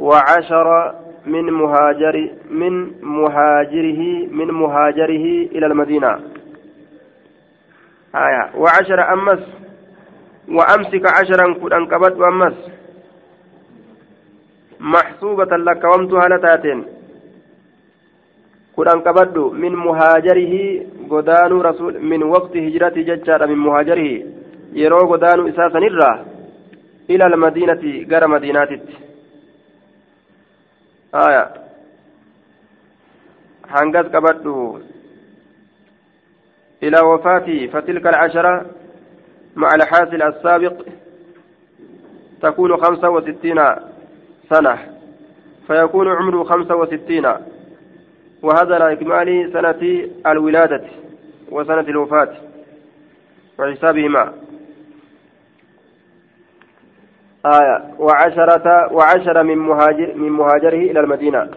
وعشر 0.00 0.94
من 1.26 1.44
مهاجر 1.52 2.30
من 2.50 2.74
مهاجره 3.02 4.02
من 4.32 4.46
مهاجره 4.46 5.26
إلى 5.54 5.66
المدينة 5.66 6.20
آية 8.14 8.50
وعشر 8.56 9.12
أمس 9.12 9.42
وأمسك 10.48 11.04
عشرا 11.18 11.54
كن 11.54 11.72
أنكبت 11.72 12.16
وأمس 12.20 12.56
محسوبة 14.80 15.56
لك 15.56 15.84
ومت 15.84 16.12
هالتاتين 16.12 16.84
كدان 18.80 19.00
قبدو 19.00 19.50
من 19.50 19.72
مهاجره 19.86 20.54
غدان 21.10 21.52
رسول 21.52 21.94
من 22.10 22.22
وقت 22.22 22.56
هجرة 22.56 22.96
ججار 23.08 23.46
من 23.46 23.58
مهاجره 23.66 24.10
يرو 24.72 24.98
غدان 25.12 25.48
إساسا 25.48 25.78
نرى 25.78 26.24
إلى 27.10 27.26
المدينة 27.26 27.82
غير 28.10 28.28
مدينات 28.28 28.70
آية 31.14 31.44
حنقذ 33.72 34.06
قبدو 34.14 34.78
إلى 36.82 37.00
وفاته 37.00 37.66
فتلك 37.72 38.06
العشرة 38.06 38.66
مع 39.56 39.68
الحاصل 39.74 40.22
السابق 40.22 40.76
تكون 42.42 42.76
خمسة 42.76 43.10
وستين 43.10 43.60
سنة 44.50 44.74
فيكون 45.66 46.08
عمره 46.08 46.44
خمسة 46.44 46.76
وستين 46.76 47.26
وهذا 48.42 48.78
لإكمال 48.78 49.52
سنة 49.52 49.82
الولادة 50.26 50.84
وسنة 51.50 51.80
الوفاة 51.80 52.32
وحسابهما. 53.58 54.32
آية 57.46 57.76
وعشرة 57.98 58.92
وعشر 58.92 59.42
من 59.42 59.58
مهاجر 59.58 60.14
من 60.14 60.30
مهاجره 60.30 60.82
إلى 60.90 61.00
المدينة. 61.00 61.50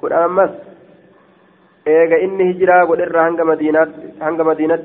كن 0.00 0.12
أمس 0.12 0.50
إيجا 1.88 2.22
إني 2.24 2.50
هجرة 2.50 2.84
قد 2.84 3.00
هنگ 3.00 3.40
مدينة 3.40 3.92
هنگ 4.20 4.40
مدينة 4.40 4.82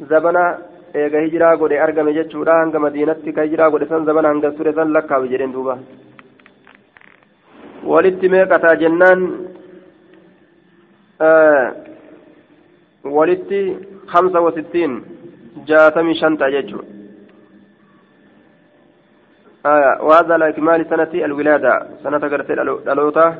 زبنا. 0.00 0.58
eega 1.02 1.20
hijiraa 1.22 1.56
godhe 1.60 1.78
argame 1.84 2.12
jechuudha 2.16 2.56
hanga 2.60 2.78
madiinatti 2.82 3.32
ka 3.36 3.44
hijiraa 3.46 3.70
godhe 3.74 3.86
san 3.92 4.04
zaman 4.08 4.26
hanga 4.30 4.50
ture 4.58 4.72
san 4.74 4.92
lakkaawe 4.96 5.30
jedheen 5.32 5.54
duuba 5.54 5.74
walitti 7.92 8.28
meeqataa 8.28 8.74
jennaan 8.82 9.20
walitti 13.16 13.60
hamsa 14.06 14.40
wasittiin 14.40 14.92
jaatamii 15.66 16.18
shan 16.20 16.38
ta'a 16.38 16.50
jechuudha 16.56 16.92
وهذا 20.06 20.36
لإكمال 20.36 20.86
سنة 20.90 21.12
الولادة 21.24 21.86
سنة 22.02 22.18
قرت 22.18 22.50
الألوتة 22.50 23.34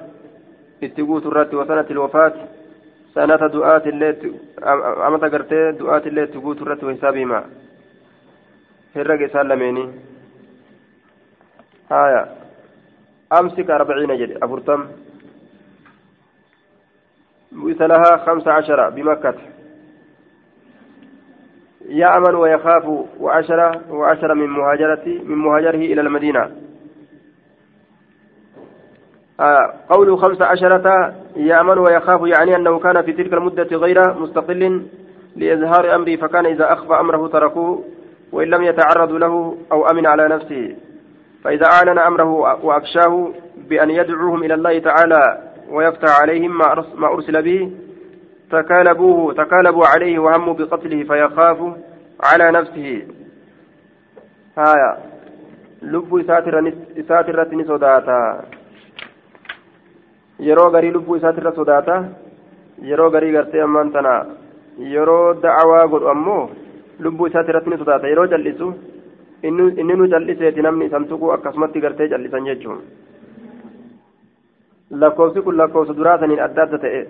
اتقوت 0.83 1.26
الرد 1.26 1.54
وسنة 1.54 1.87
الوفاة 1.90 2.33
amata 5.07 5.28
gartee 5.30 5.72
du'aati 5.78 6.09
illee 6.09 6.24
itti 6.24 6.38
guutu 6.38 6.64
irratti 6.64 6.87
hisaab 6.87 7.14
hima 7.14 7.42
herrega 8.94 9.26
isaan 9.26 9.48
lameeni 9.48 9.85
haya 11.90 12.26
أمسك 13.40 13.70
أربعين 13.70 14.16
جد 14.18 14.38
أفرتم. 14.42 14.87
بئس 17.53 17.81
لها 17.81 18.16
خمس 18.27 18.49
عشر 18.49 18.90
بمكة. 18.90 19.35
يأمن 21.88 22.35
ويخاف 22.35 22.85
وعشرة 23.20 23.83
وعشرة 23.90 24.35
من 24.35 24.47
مهاجرة 24.47 25.05
من 25.07 25.37
مهاجره 25.37 25.77
إلى 25.77 26.01
المدينة. 26.01 26.51
آه 29.40 29.75
قوله 29.88 30.16
خمس 30.16 30.42
عشرة 30.42 31.14
يأمن 31.37 31.79
ويخاف 31.79 32.20
يعني 32.27 32.57
أنه 32.57 32.79
كان 32.79 33.03
في 33.03 33.12
تلك 33.12 33.33
المدة 33.33 33.77
غير 33.77 34.14
مستقل 34.14 34.87
لإظهار 35.37 35.94
أمره 35.94 36.16
فكان 36.16 36.47
إذا 36.47 36.73
أخفى 36.73 36.92
أمره 37.01 37.29
تركوه 37.29 37.85
وإن 38.33 38.49
لم 38.49 38.62
يتعرض 38.62 39.12
له 39.12 39.57
أو 39.73 39.90
أمن 39.90 40.07
على 40.07 40.29
نفسه. 40.29 40.77
فإذا 41.44 41.66
أعلن 41.66 41.98
أمره 41.98 42.30
وأكشاه 42.64 43.33
بأن 43.57 43.90
يدعوهم 43.90 44.42
إلى 44.44 44.54
الله 44.54 44.78
تعالى 44.78 45.38
ويفتح 45.70 46.20
عليهم 46.20 46.59
ما 46.96 47.12
أرسل 47.12 47.42
به 47.42 47.72
تكالبوه 48.50 49.35
تكالبوا 49.35 49.87
عليه 49.87 50.18
وهموا 50.18 50.54
بقتله 50.54 51.04
فيخاف 51.04 51.59
على 52.24 52.50
نفسه 52.50 53.07
هايا 54.59 54.98
لب 55.83 56.24
ساترة 57.09 57.54
نسوداتا 57.54 58.44
lubbuu 60.40 61.16
isaatirra 61.16 61.52
sodaata 61.54 62.04
yeroo 62.83 63.11
garii 63.11 63.33
gartee 63.33 63.62
ammaan 63.62 63.92
tana 63.92 64.26
yeroo 64.94 65.35
da'awaa 65.42 65.87
godhu 65.92 66.09
ammoo 66.09 66.50
lubbuu 67.00 67.26
isaatirratti 67.26 67.70
ni 67.70 67.78
sodaata 67.78 68.09
yeroo 68.09 68.26
callisu 68.28 68.74
inni 69.48 69.94
nu 69.96 70.09
calliseeti 70.09 70.62
namni 70.62 70.87
isan 70.87 71.07
tuquu 71.09 71.30
akkasumatti 71.33 71.80
gartee 71.80 72.09
callisan 72.09 72.46
jechuun 72.48 72.80
lakkoofsi 75.00 75.42
kun 75.42 75.57
lakkoofsa 75.57 75.96
duraa 75.96 76.18
saniin 76.18 76.44
adda 76.46 76.62
adda 76.62 76.78
ta'e 76.85 77.02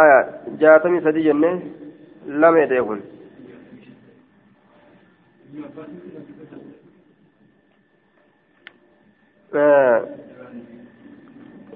aya 0.00 0.18
jaatamii 0.60 1.04
sadii 1.08 1.26
jenne 1.28 1.50
lama 2.26 2.64
edee 2.66 2.82
kun 2.88 3.02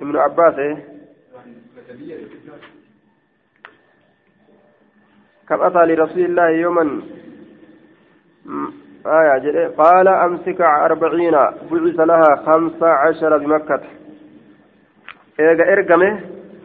ابن 0.01 0.17
عباس 0.17 0.55
كم 5.51 5.63
أتى 5.63 5.79
لرسول 5.79 6.25
الله 6.25 6.49
يوما؟ 6.49 7.01
آية 9.07 9.69
قال 9.69 10.09
أمسك 10.09 10.61
أربعين 10.61 11.31
بعث 11.71 12.01
لها 12.01 12.37
خمسة 12.47 12.87
عشر 12.87 13.39
بمكة. 13.39 13.81
إيجا 15.41 15.73
إرقمه 15.73 16.21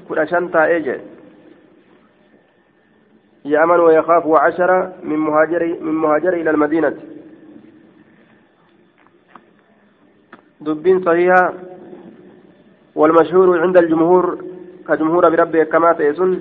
كل 0.10 0.28
شنطة 0.28 0.66
إيجا. 0.66 1.00
يأمن 3.46 3.80
ويخاف 3.80 4.26
وعشر 4.26 4.92
من 5.04 5.18
مهاجر 5.18 5.78
من 5.82 5.94
مهاجر 5.94 6.34
إلى 6.34 6.50
المدينة. 6.50 6.98
دبين 10.62 11.04
صحيحة. 11.04 11.54
والمشهور 12.96 13.62
عند 13.62 13.78
الجمهور 13.78 14.46
كجمهور 14.88 15.30
بربه 15.30 15.64
كما 15.64 15.94
تيسن. 15.94 16.40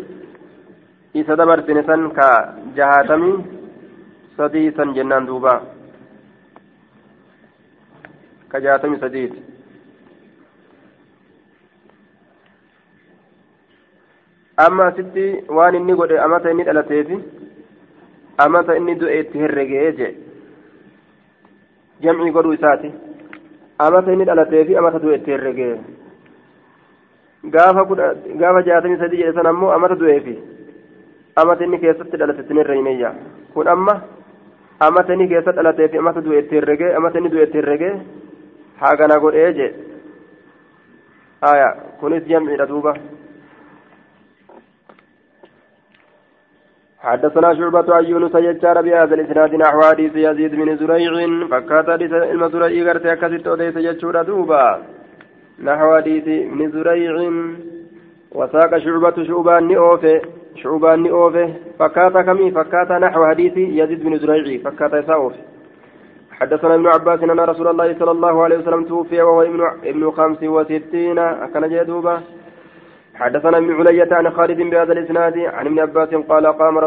إذا 1.15 1.35
دبر 1.35 1.61
سنسن 1.67 2.01
كجهاتمي 2.19 3.33
سديسا 4.37 4.85
جنان 4.97 5.27
دوبا 5.27 5.55
كجاتم 8.51 8.93
سديد 9.03 9.33
أما 14.67 14.91
ستي 14.97 15.27
وان 15.57 15.75
إني 15.75 15.93
قد 15.93 16.13
أمت 16.13 16.47
إني 16.47 16.71
ألتيفي 16.71 17.19
أمت 18.45 18.69
إني 18.71 18.95
دؤيت 18.95 19.37
هرقي 19.37 20.15
جمعي 22.03 22.31
قدو 22.31 22.53
إساتي 22.55 22.91
أمت 23.81 24.07
إني 24.09 24.33
ألتيفي 24.33 24.79
أمت 24.79 24.97
دؤيت 25.03 25.29
هرقي 25.29 25.71
gaafa 27.45 28.63
jaatamii 28.63 28.99
sadii 28.99 29.19
jedhe 29.21 29.33
san 29.35 29.47
ammoo 29.47 29.71
amata 29.71 29.95
du'eefi. 29.95 30.35
Amata 31.37 31.65
inni 31.65 31.79
keessatti 31.79 32.17
dhalatetti 32.17 32.55
nirra 32.55 32.75
hineyya 32.75 33.11
kun 33.55 33.69
amma 33.69 33.95
amata 34.81 35.13
inni 35.13 35.29
keessa 35.29 35.53
dhalateefi 35.53 35.99
amata 35.99 36.21
du'e 36.21 36.39
itti 36.39 36.57
herregee 36.57 36.95
amata 36.95 37.19
inni 37.19 37.31
du'e 37.31 37.47
itti 37.47 37.59
herregee 37.59 37.95
hagana 38.81 39.19
godhee 39.19 39.53
je 39.55 39.69
aya 41.43 41.69
kunis 42.01 42.25
jamciidha 42.27 42.67
duuba 42.67 42.95
حدثنا 47.05 47.55
شعبة 47.55 47.95
عن 47.95 48.05
يونس 48.05 48.35
يجار 48.35 48.83
بهذا 48.83 49.15
الإسناد 49.15 49.55
نحو 49.55 49.81
حديث 49.83 50.13
يزيد 50.17 50.55
بن 50.55 50.77
زريع 50.77 51.13
فكات 51.53 51.91
حديث 51.91 52.13
المزرعي 52.13 52.81
قرت 52.89 53.07
أكثر 53.07 53.51
أوديس 53.51 53.77
يجور 53.77 54.23
دوبا 54.23 54.83
نحو 55.63 55.97
حديث 55.97 56.27
ابن 56.29 56.71
زريع 56.71 57.15
وساق 58.33 58.79
شعبة 58.79 59.17
شعبان 59.29 59.69
نئوفه 59.69 60.21
شعبان 60.55 61.03
نئوفه 61.03 61.55
فكاتا 61.79 62.23
كمي 62.23 62.51
فكاتا 62.51 62.99
نحو 62.99 63.27
حديث 63.27 63.57
يزيد 63.57 64.05
بن 64.05 64.19
زريع 64.19 64.63
فكاتا 64.65 64.99
يساوفه 64.99 65.37
حدثنا 66.33 66.75
ابن 66.75 66.87
عباس 66.87 67.23
إن 67.23 67.41
رسول 67.41 67.69
الله 67.69 67.99
صلى 67.99 68.11
الله 68.11 68.43
عليه 68.45 68.59
وسلم 68.59 68.85
توفي 68.85 69.23
وهو 69.23 69.43
ابن 69.43 69.61
ابن 69.85 70.11
خمس 70.11 70.43
وستين 70.43 71.17
كان 71.53 71.69
جدوبا 71.69 72.21
حدثنا 73.15 73.59
ابن 73.59 73.73
علية 73.75 74.09
عن 74.13 74.31
خالد 74.31 74.61
بهذا 74.61 74.93
الإسناد 74.93 75.39
عن 75.39 75.67
ابن 75.67 75.79
عباس 75.79 76.15
قال 76.15 76.47
قام 76.47 76.79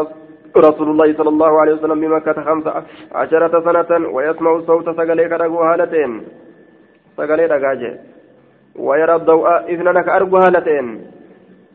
رسول 0.56 0.90
الله 0.90 1.14
صلى 1.14 1.28
الله 1.28 1.60
عليه 1.60 1.72
وسلم 1.72 2.00
بمكة 2.00 2.42
خمس 2.42 2.64
عشرة 3.12 3.54
سنة 3.64 4.08
ويسمع 4.08 4.60
صوت 4.60 4.86
سقليك 4.96 5.32
رقو 5.32 5.62
هالتين. 5.62 6.22
سقلي 7.16 7.46
رقاجة. 7.46 7.98
ويرى 8.76 9.14
الضوء 9.14 9.48
إذنك 9.72 10.08
أرجو 10.08 10.36
هالتين. 10.36 10.86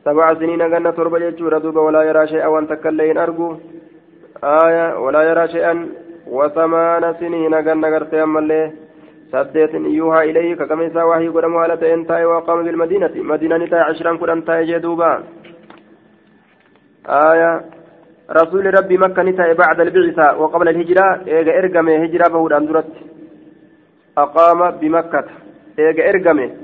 سبع 0.06 0.34
سنين 0.34 0.62
قلنا 0.62 0.92
تربة 0.92 1.18
يجور 1.18 1.58
دوبا 1.58 1.82
ولا 1.82 2.02
يرى 2.04 2.28
شيئا 2.28 2.48
وان 2.48 2.68
تكلين 2.68 3.18
أرجو. 3.18 3.58
آية 4.44 5.00
ولا 5.04 5.22
يرى 5.30 5.48
شيئا. 5.48 5.74
وثمان 6.28 7.14
سنين 7.20 7.56
قلنا 7.56 7.88
قرتي 7.94 8.24
أما 8.24 8.40
اللي 8.40 8.72
سديت 9.32 9.74
يوها 9.74 10.24
إليه 10.24 10.56
كما 10.56 10.84
يسا 10.84 11.04
وحي 11.04 11.28
قدم 11.28 12.04
تاي 12.04 12.26
وقام 12.26 12.64
بالمدينة. 12.64 13.14
مدينة 13.16 13.66
تاي 13.72 13.80
عشرا 13.80 14.12
قدم 14.22 14.42
تاي 14.42 14.66
جدوبا 14.66 15.24
آية 17.08 17.52
رسول 18.32 18.66
ربي 18.78 18.98
مكة 18.98 19.24
نتاي 19.24 19.54
بعد 19.54 19.80
البعثة 19.80 20.28
وقبل 20.42 20.68
الهجرة. 20.70 21.08
إيجا 21.28 21.60
إرقمي 21.60 22.06
هجرة 22.06 22.28
بهود 22.34 22.54
أندرت. 22.54 22.92
أقام 24.18 24.60
بمكة. 24.80 25.26
إيجا 25.80 26.10
إرقمي. 26.10 26.63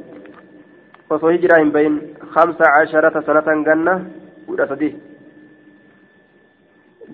Osoo 1.10 1.30
hijiraa 1.30 1.60
hin 1.60 1.72
bahin 1.76 1.96
hamsa 2.36 2.74
casharata 2.74 3.22
sanatan 3.28 3.64
ganna 3.68 3.94
kudha 4.48 4.68
sadi 4.72 4.90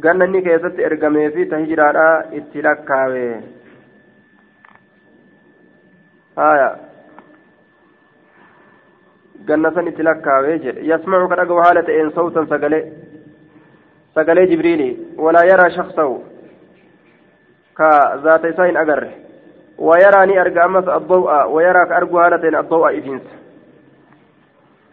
ganna 0.05 0.25
inni 0.29 0.41
keessatti 0.47 0.87
ergamee 0.87 1.29
fi 1.35 1.45
ta 1.51 1.59
hijiraadha 1.61 2.07
itti 2.39 2.65
lakkaawe 2.65 3.21
haya 6.39 6.69
ganna 9.51 9.71
san 9.77 9.87
itti 9.93 10.07
lakkaawe 10.09 10.59
jedhe 10.65 10.87
yasmacu 10.91 11.29
ka 11.33 11.39
dhagahu 11.41 11.63
haala 11.65 11.85
ta'een 11.91 12.11
sawtan 12.17 12.49
sagalee 12.51 12.83
sagalee 14.19 14.47
jibriili 14.51 14.89
walaa 15.27 15.45
yaraa 15.51 15.69
shaksahu 15.77 16.19
ka 17.79 17.89
zaata 18.27 18.53
isaa 18.55 18.67
hin 18.71 18.81
agarre 18.83 19.11
wayaraa 19.89 20.25
ni 20.25 20.37
arga 20.43 20.63
ammas 20.67 20.93
addaw'a 20.99 21.39
wayaraa 21.55 21.87
ka 21.93 21.97
argu 22.01 22.23
haala 22.23 22.43
ta'een 22.43 22.61
addaw'a 22.63 22.93
ifiinsa 22.99 23.44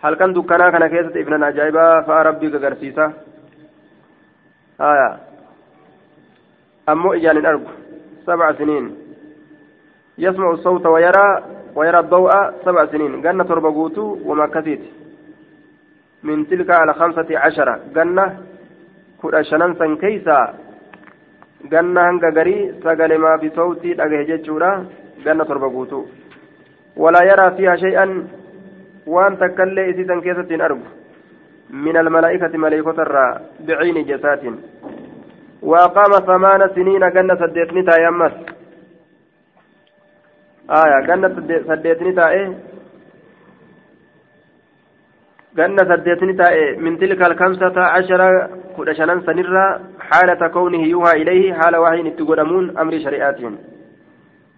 halkan 0.03 0.35
dukkanaa 0.35 0.71
kana 0.73 0.88
keessatti 0.88 1.21
ibnan 1.21 1.43
ajaa'ibaa 1.43 2.03
fa'a 2.03 2.23
rabbii 2.23 2.51
gagarsiisa. 2.51 3.11
Haya 4.79 5.09
ammoo 6.87 7.12
ijaan 7.15 7.37
hin 7.37 7.47
argu. 7.47 7.71
Sabca 8.27 8.55
siniin. 8.59 8.93
Yasmacu 10.19 10.62
sawta 10.62 10.91
wayaraa 10.91 11.62
ويرى 11.77 11.99
الضوء 11.99 12.31
سبع 12.65 12.87
سنين 12.87 13.23
جنة 13.23 13.45
تربة 13.45 13.71
قوتو 13.75 14.19
وما 14.25 14.47
كثيت 14.47 14.81
من 16.23 16.47
تلك 16.49 16.71
على 16.71 16.95
خمسة 16.95 17.38
عشرة 17.38 17.81
جنة 17.95 18.37
كل 19.23 19.45
شننسا 19.45 19.97
كيسا 20.01 20.55
جنة 21.73 22.01
هنگا 22.11 22.29
غري 22.37 22.75
سقل 22.85 23.19
ما 23.19 23.37
في 23.41 23.51
صوتي 23.57 23.91
أجهجت 24.05 24.45
شورا 24.47 24.87
جنة 25.25 25.45
تربة 25.45 25.69
قوتو 25.75 26.05
ولا 26.97 27.23
يرى 27.31 27.47
فيها 27.57 27.77
takkaillee 29.38 29.88
isiisan 29.91 30.23
keessatti 30.23 30.55
hin 30.55 30.69
argu. 30.71 30.87
من 31.73 31.97
الملائكة 31.97 32.59
ملائكة 32.59 32.91
الرا 32.91 33.41
بعين 33.61 34.05
جسات 34.05 34.41
وأقام 35.62 36.12
ثمان 36.27 36.69
سنين 36.75 37.11
جنة 37.11 37.35
سديتني 37.35 37.83
تاي 37.83 38.09
أمس 38.09 38.33
آية 40.71 41.07
جنة 41.07 41.29
سديتني 41.69 42.12
تاي 42.12 42.57
جنة 45.57 45.83
سديتني 45.97 46.33
تاي 46.33 46.77
من 46.77 46.99
تلك 46.99 47.23
الخمسة 47.23 47.81
عشر 47.81 48.49
كل 48.77 48.97
شنان 48.97 49.21
سنرا 49.27 49.81
حالة 50.01 50.49
كونه 50.49 50.83
يوها 50.83 51.12
إليه 51.12 51.55
حال 51.55 51.77
وحي 51.77 52.11
تقدمون 52.11 52.79
أمر 52.79 52.99
شريعاتهم 52.99 53.59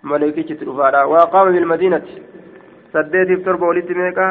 ملائكة 0.02 0.54
تلفارا 0.54 1.02
وأقام 1.04 1.52
بالمدينة 1.52 2.02
سديتي 2.94 3.36
تربة 3.44 3.66
ولدت 3.66 3.90
ميكا 3.90 4.28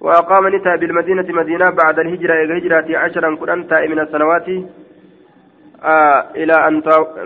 وأقام 0.00 0.44
نتا 0.54 0.76
بالمدينة 0.80 1.26
مدينة 1.40 1.70
بعد 1.70 1.98
الهجرة 1.98 2.34
إلى 2.42 2.52
هجرة 2.58 2.98
عشرا 2.98 3.36
كنت 3.36 3.72
من 3.90 3.98
السنوات 4.04 4.48
آه 5.82 6.20
إلى 6.40 6.54
أن 6.68 6.74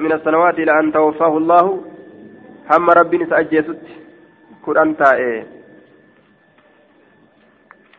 من 0.04 0.12
السنوات 0.12 0.56
إلى 0.58 0.72
أن 0.80 0.92
توفاه 0.92 1.36
الله 1.38 1.64
هم 2.70 2.90
ربي 2.90 3.16
نسأجيست 3.18 3.82
كنت 4.64 5.00
إيه 5.02 5.46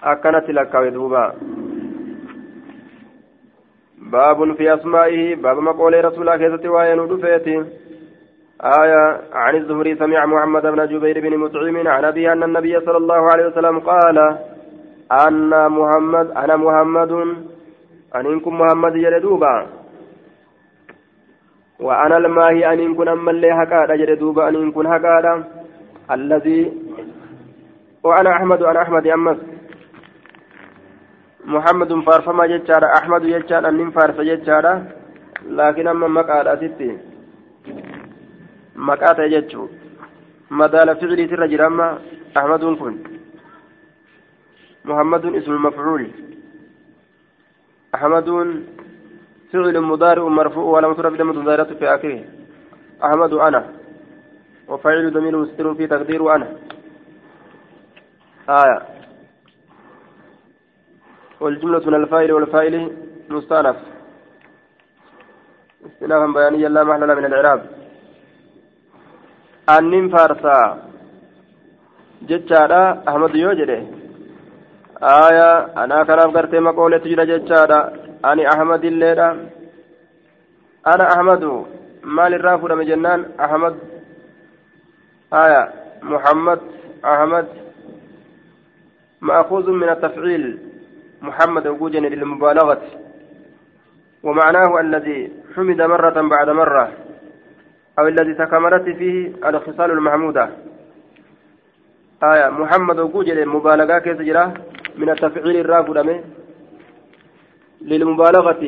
أكنت 0.03 0.49
لك 0.49 0.73
ودوبا 0.75 1.25
باب 3.97 4.53
في 4.57 4.73
أسمائه 4.73 5.35
باب 5.35 5.57
مقول 5.59 6.05
رسول 6.05 6.21
الله 6.29 6.37
كيست 6.37 6.65
وين 6.65 6.99
ودفيته 6.99 7.65
آية 8.65 9.21
عن 9.33 9.55
الزهري 9.55 9.95
سمع 9.95 10.25
محمد 10.25 10.61
بن 10.61 10.87
جبير 10.87 11.19
بن 11.19 11.37
مطعم 11.37 11.87
عن 11.87 12.05
أبي 12.05 12.31
أن 12.31 12.43
النبي 12.43 12.79
صلى 12.79 12.97
الله 12.97 13.21
عليه 13.31 13.45
وسلم 13.47 13.79
قال 13.79 14.17
أن 15.27 15.71
محمد 15.71 16.31
أنا 16.31 16.55
محمد 16.55 17.11
أنكم 18.15 18.61
محمد 18.61 18.93
جلدوبا. 18.93 19.67
وأنا 21.79 22.17
الماهي 22.17 22.73
أن 22.73 22.95
كن 22.95 23.07
أما 23.07 23.31
اللي 23.31 23.51
هكذا 23.51 23.95
جلدوبا 23.95 24.49
أن 24.49 24.71
كن 24.71 24.85
هكذا 24.85 25.43
الذي 26.11 26.73
وأنا 28.03 28.29
أحمد 28.31 28.63
أنا 28.63 28.81
أحمد 28.81 29.07
أمس. 29.07 29.37
محمد 31.45 31.91
فارفما 32.05 32.45
جتشارا 32.47 32.87
أحمد 32.97 33.21
جتشارا 33.21 33.69
أن 33.69 33.91
فارس 33.91 34.17
جتشارا. 34.21 34.85
لكن 35.49 35.87
أما 35.87 36.07
مقال 36.07 36.47
أستي 36.47 36.97
maqaa 38.75 39.15
ta'e 39.15 39.29
jechuun 39.29 39.69
madaala 40.49 40.95
ficiliitirra 40.95 41.47
jira 41.47 41.65
amma 41.65 41.87
ahmaduun 42.35 42.77
kun 42.77 42.95
muhammadun 44.83 45.35
ismu 45.35 45.59
mafcuul 45.59 46.05
ahmaduun 47.93 48.49
فعل 49.55 49.81
مضارع 49.81 50.27
مرفوع 50.27 50.63
ولم 50.63 50.93
ترى 50.93 51.09
بدم 51.09 51.45
ظاهرة 51.45 51.73
في 51.79 51.85
آخره. 51.95 52.23
أحمد 53.03 53.33
أنا. 53.33 53.61
وفاعل 54.67 55.13
ضمير 55.13 55.37
مستتر 55.37 55.75
في 55.75 55.87
تقدير 55.87 56.35
أنا. 56.35 56.47
آية. 58.49 58.79
والجملة 61.39 61.87
من 61.87 61.95
الفاعل 61.95 62.31
والفاعل 62.31 62.91
مستأنف. 63.29 63.77
استنافا 65.85 66.27
بيانيا 66.33 66.69
لا 66.69 66.83
محل 66.83 67.15
من 67.15 67.25
الإعراب. 67.25 67.61
Annin 69.67 70.09
faarsaa 70.13 70.77
jechaadha 72.29 72.81
ahmadu 73.05 73.37
yoo 73.37 73.55
jedhe 73.59 73.79
aya 75.15 75.49
anaa 75.83 76.05
kanaaf 76.09 76.33
gartee 76.37 76.65
maqooletu 76.67 77.09
jira 77.11 77.25
jechaadha 77.31 77.79
ani 78.29 78.45
ahmadilleedha 78.53 79.27
ana 80.93 81.05
ahmadu 81.15 81.51
maal 82.17 82.33
irraa 82.39 82.57
fudhame 82.61 82.85
jennaan 82.91 83.25
ahmad 83.47 83.75
آية 85.33 85.69
محمد 86.03 86.59
أحمد 87.05 87.47
مأخوذ 89.21 89.71
من 89.71 89.89
التفعيل 89.89 90.59
محمد 91.21 91.67
وجوجا 91.67 91.99
للمبالغة 91.99 92.81
ومعناه 94.23 94.79
الذي 94.79 95.31
حمد 95.55 95.81
مرة 95.81 96.21
بعد 96.21 96.49
مرة 96.49 96.91
أو 97.99 98.07
الذي 98.07 98.33
تكملت 98.33 98.83
فيه 98.99 99.31
الخصال 99.49 99.91
المحمودة. 99.91 100.49
آية 102.23 102.49
محمد 102.49 102.99
وجوجا 102.99 103.45
مبالغة 103.45 103.97
كيف 103.99 104.19
من 104.97 105.09
التفعيل 105.09 105.55
الرافد 105.63 106.23
للمبالغة 107.81 108.63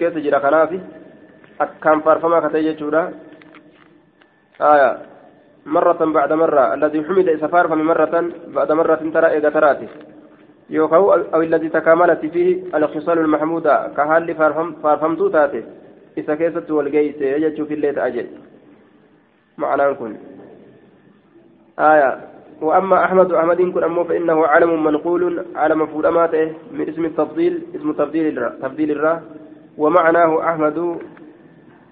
keessa 0.00 0.20
jira 0.24 0.40
kanaaf 0.40 0.72
akkaan 1.58 2.00
faarfamaa 2.02 2.40
katee 2.40 2.64
jechuudha 2.64 3.12
آية 4.60 4.98
مرة 5.66 6.00
بعد 6.04 6.32
مرة 6.32 6.74
الذي 6.74 7.04
حمد 7.04 7.28
إذا 7.28 7.46
فارف 7.46 7.72
من 7.72 7.84
مرة 7.84 8.14
بعد 8.48 8.72
مرة 8.72 9.00
ترى 9.14 9.26
إذا 9.36 9.50
تراتي. 9.50 9.88
يوكاو 10.70 11.14
أو 11.34 11.42
الذي 11.42 11.68
تكاملت 11.68 12.26
فيه 12.26 12.64
الخصال 12.74 13.18
المحمودة. 13.18 13.92
كهال 13.96 14.34
فارفم 14.34 14.72
فارفمتو 14.82 15.28
تاتي. 15.28 15.64
إذا 16.18 16.34
كيست 16.34 16.70
والجيس 16.70 17.16
يجد 17.20 17.64
في 17.64 17.74
الليل 17.74 17.98
أجل 17.98 18.26
معنى 19.58 19.94
كن 19.94 20.16
آية 21.78 22.20
وأما 22.60 23.04
أحمد 23.04 23.32
أحمد 23.32 23.62
كن 23.62 23.84
أمه 23.84 24.04
فإنه 24.04 24.46
علم 24.46 24.84
منقول 24.84 25.44
على 25.54 25.74
مفعول 25.74 26.06
أماته 26.06 26.52
من 26.72 26.88
اسم 26.88 27.04
التفضيل 27.04 27.62
اسم 27.76 27.92
تفضيل 27.92 28.38
الرا 28.38 28.48
تفضيل 28.62 28.90
الرا 28.90 29.22
ومعناه 29.78 30.48
أحمد 30.50 30.98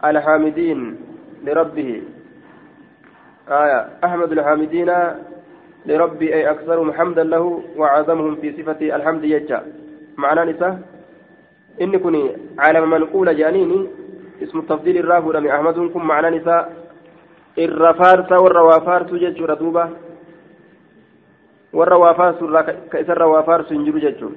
الحامدين 0.05 0.97
لربه 1.45 2.03
آية 3.49 3.89
أحمد 4.05 4.33
الحامدين 4.33 4.91
لربي 5.87 6.35
أي 6.35 6.51
أكثرهم 6.51 6.93
حمدا 6.93 7.25
له 7.25 7.63
وعظمهم 7.77 8.37
في 8.37 8.53
صفة 8.63 8.97
الحمد 8.97 9.25
يجا 9.25 9.63
معنى 10.17 10.53
نساء 10.53 10.81
إن 11.81 11.97
كني 11.99 12.37
عالم 12.59 12.91
منقول 12.91 13.37
جانيني 13.37 13.87
اسم 14.43 14.59
التفضيل 14.59 14.97
الرافد 14.97 15.37
من 15.37 15.51
أحمد 15.51 15.91
كن 15.95 16.03
معنى 16.03 16.39
نساء 16.39 16.63
الرفارس 17.59 18.33
والروافارس 18.33 19.11
جج 19.11 19.43
ردوبة 19.43 19.85
warra 21.73 21.99
waa 21.99 22.15
faarsu 22.15 22.49
irraa 22.49 22.63
ka 22.65 23.01
isarra 23.01 23.27
waa 23.29 23.43
faarsu 23.45 23.75
hin 23.75 23.85
jiru 23.85 24.01
jechuun 24.01 24.37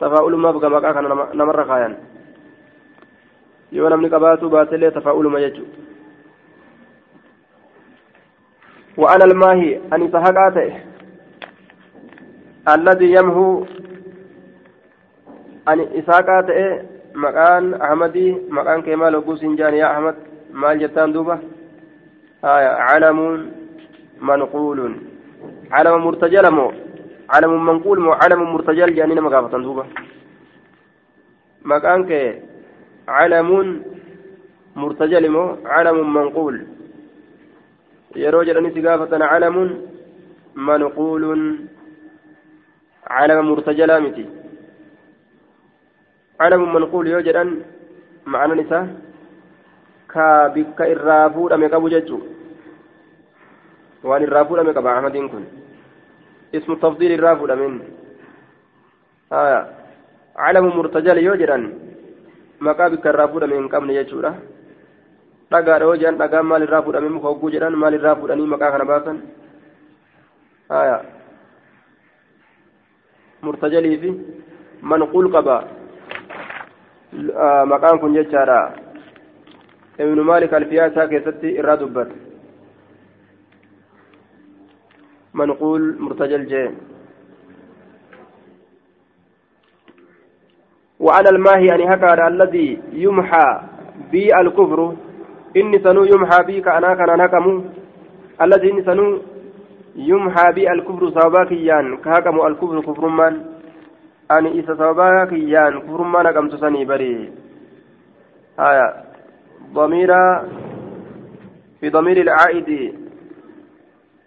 tafaa'ulummaaf 0.00 0.56
gamaqaa 0.64 0.94
kana 0.96 1.28
namarra 1.36 1.64
kaayan 1.64 1.96
yoo 3.72 3.88
namni 3.92 4.08
qabaatu 4.14 4.50
baatellee 4.50 4.90
tafaa'uluma 4.90 5.44
jechuudha 5.44 5.90
وأنا 8.96 9.24
الماهي 9.24 9.80
أني 9.92 10.08
سهقاته 10.12 10.80
الذي 12.68 13.12
يمهو 13.12 13.64
مكان 17.14 17.74
أحمدي 17.74 18.36
مكان 18.50 18.82
كمال 18.82 19.14
أبو 19.14 19.36
سنجان 19.36 19.74
يا 19.74 19.86
أحمد 19.92 20.14
مال 20.52 20.78
جتان 20.78 21.12
دوبة 21.12 21.38
آية 22.44 22.68
علم 22.88 23.18
منقول 24.20 24.78
علم 25.72 26.04
مرتجل 26.04 26.50
مو 26.50 26.72
علم 27.30 27.66
منقول 27.66 28.00
مو 28.00 28.12
علم 28.12 28.40
مرتجل 28.54 28.94
جانين 28.94 29.20
مقافة 29.20 29.58
دوبا 29.58 29.84
مكانك 31.64 32.10
علم 33.08 33.50
مرتجل 34.76 35.24
مو 35.30 35.44
علم 35.64 36.14
منقول 36.14 36.56
jedhani 38.14 38.72
si 38.74 38.80
gaafatan 38.82 39.22
calamun 39.30 39.68
manquulun. 40.54 41.68
Calama 43.08 43.42
murtajalaa 43.42 44.00
miti. 44.00 44.24
Calamun 46.42 46.70
manquul 46.74 47.06
yoo 47.14 47.22
jedhan 47.26 47.50
ma'anan 48.34 48.62
isaa 48.66 48.84
ka 50.12 50.28
bikka 50.54 50.90
irraa 50.94 51.24
fuudhame 51.34 51.66
qabu 51.74 51.88
jechuu 51.94 52.20
waan 54.10 54.22
irraa 54.26 54.44
fuudhame 54.48 54.74
qaba 54.78 54.96
ahmadiin 54.98 55.30
kun 55.34 55.44
اسم 56.52 56.72
التفضيل 56.72 57.12
الرافع 57.12 57.54
من 57.54 57.72
آية 59.32 59.60
علم 60.36 60.64
مرتجل 60.78 61.18
يوجدان 61.18 61.62
مقابك 62.60 63.04
الرافع 63.06 63.46
من 63.46 63.68
قبل 63.68 63.90
يجورا 63.90 64.32
dhagaadha 65.52 65.84
yoo 65.84 65.96
jedhan 66.00 66.16
dhagaan 66.20 66.46
maal 66.48 66.62
irraa 66.66 66.82
fuudhamee 66.84 67.12
muka 67.16 67.28
hogguu 67.28 67.50
jedhan 67.54 67.74
maal 67.82 67.94
irraa 67.96 68.16
fuudhanii 68.20 68.48
maqaa 68.52 68.70
kana 68.74 68.84
baasan 68.90 69.16
haya 70.72 70.96
murtajalii 73.44 73.98
fi 74.02 74.10
manquul 74.92 75.28
qaba 75.34 75.56
maqaan 77.12 77.98
kun 78.00 78.14
jechaadha 78.14 78.72
ibnu 79.98 80.24
maalik 80.24 80.52
alfiyaa 80.52 80.86
isaa 80.86 81.08
keessatti 81.08 81.56
irraa 81.62 81.76
dubbata 81.76 82.32
منقول 85.34 85.96
مرتجل 85.98 86.46
جين 86.46 86.72
وعلى 91.00 91.28
الماهي 91.28 91.66
يعني 91.66 91.84
هكذا 91.94 92.26
الذي 92.28 92.80
يمحى 92.92 93.60
بي 94.12 94.40
الكفر 94.40 94.96
إني 95.56 95.78
سنو 95.78 96.04
يمحى 96.04 96.42
بي 96.46 96.60
كأنا 96.60 96.94
كان 96.94 97.18
نكمو 97.18 97.64
الذي 98.42 98.70
إني 98.70 98.82
سنو 98.84 99.18
يمحى 99.96 100.52
بي 100.52 100.72
الكفر 100.72 101.10
سببا 101.10 101.44
كيان 101.44 101.96
كهكم 101.96 102.46
الكفر 102.46 102.80
كفر 102.80 103.08
من. 103.08 103.51
أني 104.38 104.50
إذا 104.60 104.74
سببا 104.74 105.24
كيان 105.24 105.80
كفر 105.80 106.02
من 106.02 106.22
نكم 106.22 106.48
تسني 106.48 106.84
بري 106.84 107.32
آية 108.60 108.94
ضمير 109.72 110.10
في 111.80 111.90
ضمير 111.90 112.16
العائد 112.20 112.98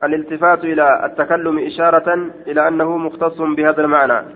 الالتفات 0.03 0.64
إلى 0.64 1.06
التكلم 1.06 1.60
إشارة 1.60 2.32
إلى 2.47 2.68
أنه 2.68 2.97
مختص 2.97 3.41
بهذا 3.41 3.82
المعنى 3.82 4.28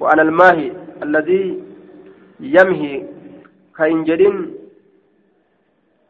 وأنا 0.00 0.22
الماهي 0.22 0.72
الذي 1.02 1.62
يمهي 2.40 3.06
كإنجل 3.78 4.54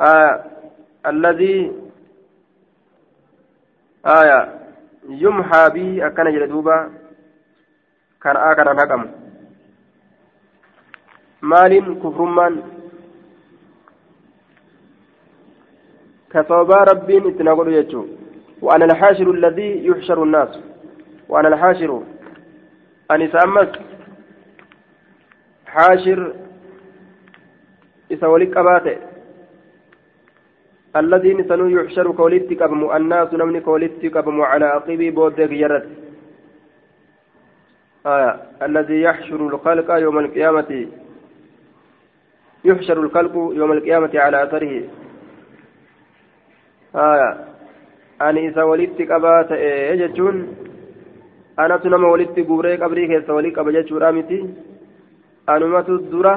آه 0.00 0.44
الذي 1.06 1.72
آية 4.06 4.54
يمحى 5.08 5.70
به 5.70 6.06
أكن 6.06 6.24
جلدوبا 6.32 6.90
كان 8.24 8.36
آكنا 8.36 8.72
نقم 8.72 9.02
مال 11.42 11.74
كفرمان 12.02 12.62
كصوبا 16.32 16.76
ربين 16.90 17.26
اتناقض 17.26 17.68
يجو 17.68 18.06
وأنا 18.62 18.84
الحاشر 18.84 19.30
الذي 19.30 19.86
يحشر 19.86 20.22
الناس 20.22 20.58
وأنا 21.28 21.48
الحاشر 21.48 22.02
أني 23.10 23.28
سأمس 23.28 23.68
حاشر 25.66 26.34
إذا 28.10 28.26
ولك 28.26 28.56
أباته 28.56 28.96
الذين 30.96 31.48
سنو 31.48 31.66
يحشر 31.68 32.12
كوليتك 32.12 32.62
أبمو 32.62 32.96
الناس 32.96 33.34
نمني 33.34 33.60
كوليتك 33.60 34.16
أبمو 34.16 34.42
على 34.42 34.64
عقبي 34.64 35.10
بودك 35.10 35.52
يرد 35.52 35.88
آية 38.06 38.40
الذي 38.62 39.02
يحشر 39.02 39.46
الخلق 39.46 39.90
يوم 39.90 40.18
القيامة 40.18 40.86
يحشر 42.64 43.00
الخلق 43.00 43.34
يوم 43.34 43.72
القيامة 43.72 44.10
على 44.14 44.42
أثره. 44.44 44.82
آية 46.96 47.30
أن 48.22 48.36
إذا 48.36 48.62
ولدتك 48.62 49.10
أبات 49.10 49.52
إيجتون 49.52 50.56
أنا 51.58 51.76
تنم 51.76 52.04
ولدت 52.04 52.38
قبري 52.40 52.76
قبري 52.76 53.06
كيس 53.06 53.30
ولدت 53.30 53.58
أبجت 53.58 53.92
رامتي 53.92 54.54
أنمت 55.48 55.88
الدرة 55.88 56.34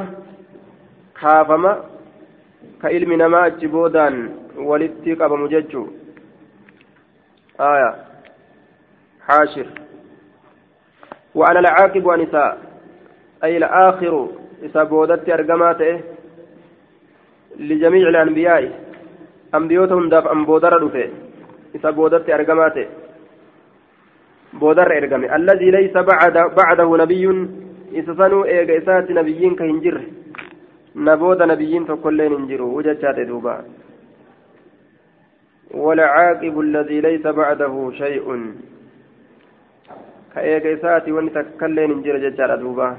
كافما 1.22 1.84
كإلم 2.82 3.14
نما 3.14 3.46
أجبودان 3.46 4.38
walitti 4.58 5.16
qabamu 5.16 5.48
jechuu 5.48 5.90
aya 7.58 7.96
حاشر. 9.28 9.68
وأنا 11.38 11.60
العاقب 11.60 12.06
ونساء. 12.06 12.58
أي 13.44 13.58
الآخر 13.58 14.14
إذا 14.64 14.84
بودت 14.84 15.30
أرقمات 15.30 15.82
لجميع 17.60 18.06
الأنبياء. 18.10 18.64
أنبيوتهم 19.56 20.10
داف 20.10 20.28
أن 20.28 20.46
بودر 20.46 20.74
رفه 20.84 21.10
بودت 21.98 22.30
أرقمات 22.30 22.78
بودر 24.54 24.90
أرقم 24.98 25.24
الذي 25.40 25.72
ليس 25.72 25.96
بعد 26.12 26.36
بعده 26.62 26.98
نبي 27.04 27.26
إذا 27.94 28.14
سنوا 28.20 28.46
إيغا 28.46 29.06
نبيين 29.20 29.56
كهنجر. 29.56 29.98
نبود 30.96 31.42
نبيين 31.42 31.86
فكلين 31.86 32.34
انجروا 32.34 32.78
وجدت 32.78 33.20
دوبا. 33.30 33.56
والعاقب 35.72 36.60
الذي 36.60 37.02
ليس 37.02 37.26
بعده 37.28 37.92
شيء. 37.92 38.28
كأيك 40.38 40.66
إساتي 40.66 41.12
وأن 41.12 41.34
تكلين 41.34 41.92
انجر 41.92 42.18
ججار 42.18 42.56
دوبا 42.62 42.98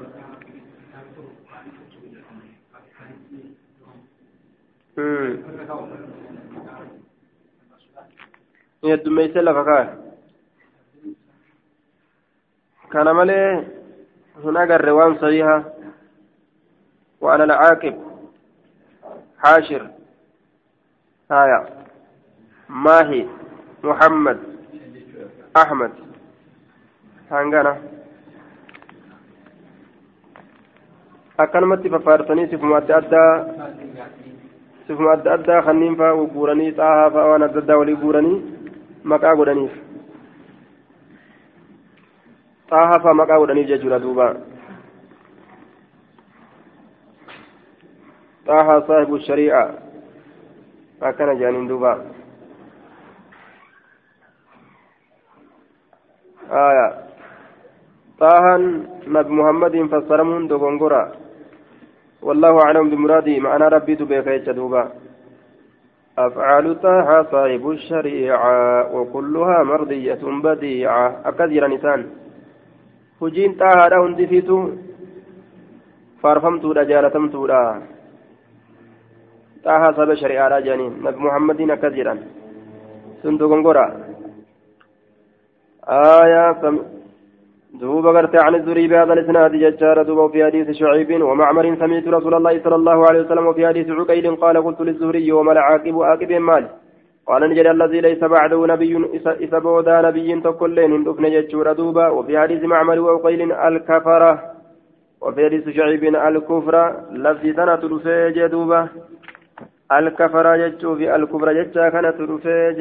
heddummeeyse 8.82 9.40
lafa 9.42 9.62
kaa 9.68 9.86
kana 12.92 13.14
malee 13.18 13.50
hin 14.44 14.56
agarre 14.62 14.92
waan 14.98 15.18
sahiha 15.22 15.56
وأنا 17.20 17.44
العاقب 17.44 17.94
حاشر 19.38 19.82
هايا 21.30 21.60
ماهي 22.68 23.26
محمد 23.84 24.38
أحمد 25.56 26.07
هانغانا 27.30 27.76
sifuma 32.50 32.76
adda 32.78 32.96
addaa 32.96 33.46
sifuma 34.86 35.12
adda 35.12 35.32
addaa 35.36 35.62
kanneen 35.66 35.96
fa'aa 36.00 36.26
guuranii 36.34 36.72
xaahaa 36.78 37.10
fa'aa 37.14 37.30
waan 37.30 37.42
adda 37.46 37.60
addaa 37.62 37.78
walii 37.80 37.96
guuranii 38.02 38.38
maqaa 39.12 39.34
godhaniif 39.40 39.74
xaahaa 42.70 43.00
fa'aa 43.04 43.20
maqaa 43.20 43.38
godhaniif 43.42 43.68
jechuudha 43.70 44.02
duuba 44.06 44.26
xaahaa 48.46 48.80
saahibu 48.88 49.20
sharii'a 49.28 49.62
akkana 51.10 51.38
jedhaniin 51.40 51.68
duuba 51.74 51.92
آية 56.50 57.07
طه 58.20 58.44
نبي 59.14 59.32
محمد 59.38 59.74
فسرمون 59.92 60.48
دوغونغورا 60.50 61.02
والله 62.22 62.54
أعلم 62.64 62.90
بمرادي 62.90 63.40
معنى 63.40 63.64
ربي 63.74 63.94
تبيك 63.96 64.26
يجدوبا 64.26 64.82
أفعال 66.18 66.66
طه 66.82 67.08
صاحب 67.32 67.64
الشريعة 67.70 68.56
وكلها 68.94 69.58
مرضية 69.62 70.22
بديعة. 70.44 71.06
أكثر 71.28 71.66
نسان 71.74 72.00
هجين 73.22 73.52
طه 73.60 73.88
لهم 73.92 74.14
دفيتو 74.18 74.58
فارفمتو 76.22 76.72
جالتمتو 76.90 77.46
طه 79.64 79.92
صاحب 79.96 80.10
الشريعة 80.10 80.60
جانين 80.66 80.92
نبي 81.04 81.18
محمد 81.26 81.60
أكثرا 81.70 82.14
سندوغونغورا 83.22 83.86
آية 85.88 86.62
دوبا 87.74 88.10
قرت 88.10 88.36
عن 88.44 88.54
الزري 88.54 88.88
بهذا 88.88 89.12
الاسناد 89.12 89.52
ججار 89.52 90.02
دوبا 90.02 90.28
في 90.28 90.44
حديث 90.44 90.70
شعيب 90.70 91.22
ومعمر 91.22 91.76
سمعت 91.80 92.08
رسول 92.08 92.34
الله 92.34 92.60
صلى 92.64 92.74
الله 92.74 93.06
عليه 93.08 93.20
وسلم 93.20 93.46
وفي 93.46 93.66
حديث 93.66 93.90
عقيل 93.90 94.36
قال 94.36 94.64
قلت 94.64 94.80
للزهري 94.80 95.32
وما 95.32 95.52
العاقب 95.52 96.02
عاقب 96.02 96.32
مال 96.32 96.68
قال 97.26 97.50
نجد 97.50 97.66
الذي 97.66 98.00
ليس 98.00 98.24
بعده 98.24 98.66
نبي 98.66 98.92
إذا 99.40 99.58
بودا 99.58 100.00
نبي 100.02 100.40
تكلين 100.40 101.04
دفن 101.04 101.24
ججور 101.30 101.72
دوبا 101.72 102.08
وفي 102.08 102.38
حديث 102.38 102.62
معمر 102.64 102.98
وعقيل 103.00 103.52
الكفرة 103.52 104.32
وفي 105.20 105.44
حديث 105.44 105.68
شعيب 105.68 106.04
الكفر 106.04 106.74
لفظ 107.12 107.44
سنة 107.56 107.82
رفيج 107.92 108.46
دوبا 108.46 108.88
الكفرة 109.92 110.56
ججو 110.56 110.96
في 110.96 111.14
الكفر 111.16 111.52
ججا 111.52 111.88
كانت 111.88 112.16
رفيج 112.20 112.80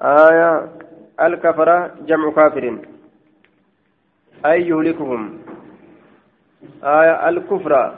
آية 0.00 0.68
الكفرة 1.26 1.90
جمع 2.08 2.30
كافر 2.30 2.64
أي 4.46 4.68
يهلكهم؟ 4.68 5.38
آية 6.84 7.28
الكفر. 7.28 7.94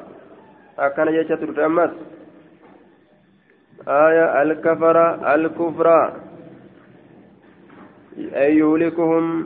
أكن 0.79 1.09
يجت 1.09 1.59
أمس 1.59 1.91
آية 3.89 4.43
الكفر 4.43 4.97
الكفر. 5.35 6.13
أي 8.19 8.59
يهلكهم؟ 8.59 9.45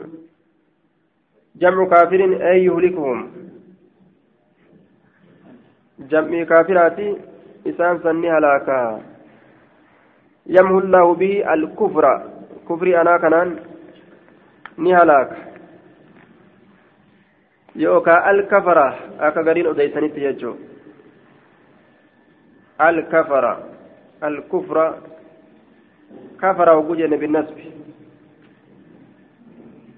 جمع 1.55 1.87
كافر 1.87 2.21
أي 2.51 2.65
يهلكهم؟ 2.65 3.31
جمع 5.99 6.43
كافرات 6.43 6.99
إسان 7.67 7.99
سني 8.03 8.31
هلاكا. 8.31 9.01
يمهو 10.47 10.79
الله 10.79 11.13
به 11.15 11.53
الكفر. 11.53 12.05
كفري 12.69 13.01
أنا 13.01 13.17
كنان 13.17 13.59
نهلاك. 14.77 15.48
Yookaan 17.75 18.23
alkafara 18.23 18.93
akka 19.19 19.43
gariin 19.43 19.67
odeysanitti 19.67 20.21
jechuun 20.21 20.57
alkafara 22.77 23.57
alkufra 24.21 24.93
kafara 26.37 26.73
hogguu 26.75 26.95
jenne 26.95 27.17
binnasbi 27.17 27.73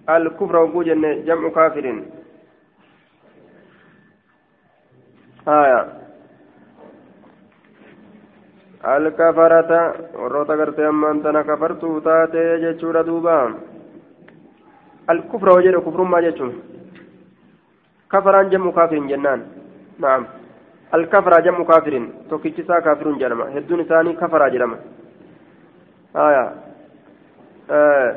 alkufra 0.07 0.59
hogguu 0.59 0.83
jenne 0.83 1.15
jam'u 1.25 1.51
kaafirin 1.51 1.99
haya 5.45 5.85
alkafarata 8.83 9.79
warroota 10.21 10.57
gartee 10.57 10.85
ammaan 10.87 11.21
tana 11.21 11.43
kafartuu 11.43 12.01
taate 12.01 12.59
jechuudha 12.61 13.03
duuba 13.05 13.51
alkufra 15.07 15.53
hoo 15.53 15.61
jedhe 15.61 15.79
kufrummaa 15.87 16.21
jechuun 16.21 16.53
كفران 18.11 18.49
جمع 18.49 18.71
كافر 18.71 18.99
جنان. 19.11 19.41
نعم. 19.99 20.25
الكفر 20.93 21.41
جمع 21.41 21.63
كافر 21.63 22.07
توكيتشسا 22.29 22.79
كافر 22.79 23.11
جنما 23.11 23.57
هدون 23.57 23.83
ثاني 23.83 24.13
كفر 24.13 24.49
جنما 24.49 24.77
آية. 26.15 26.55
آه. 27.71 28.15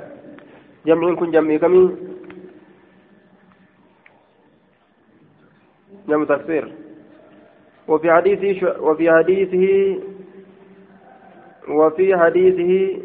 جمع 0.87 1.15
كن 1.15 1.31
جمع 1.31 1.57
كمي. 1.57 1.97
جمع 6.09 6.25
تكفير 6.25 6.73
وفي 7.89 8.13
حديثه 8.13 8.81
وفي 8.81 9.13
حديثه 9.13 9.99
وفي 11.69 12.17
حديثه 12.17 13.03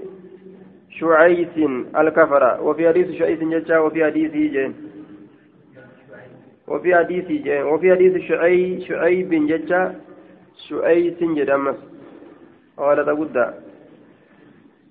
شعيس 0.89 1.57
الكفر 1.97 2.61
وفي 2.61 2.87
حديث 2.87 3.11
شعيس 3.19 3.39
جتا 3.39 3.79
وفي 3.79 4.05
حديثه 4.05 4.37
جين 4.37 4.88
وفي 6.69 6.95
حديث 6.95 7.25
وفي 7.65 7.91
حديث 7.91 8.17
شعيب 8.29 8.79
شعيب 8.79 9.29
بن 9.29 9.45
ججا 9.45 9.95
شعيب 10.69 11.17
جدمس 11.19 11.75
قال 12.77 13.05
تقول 13.05 13.53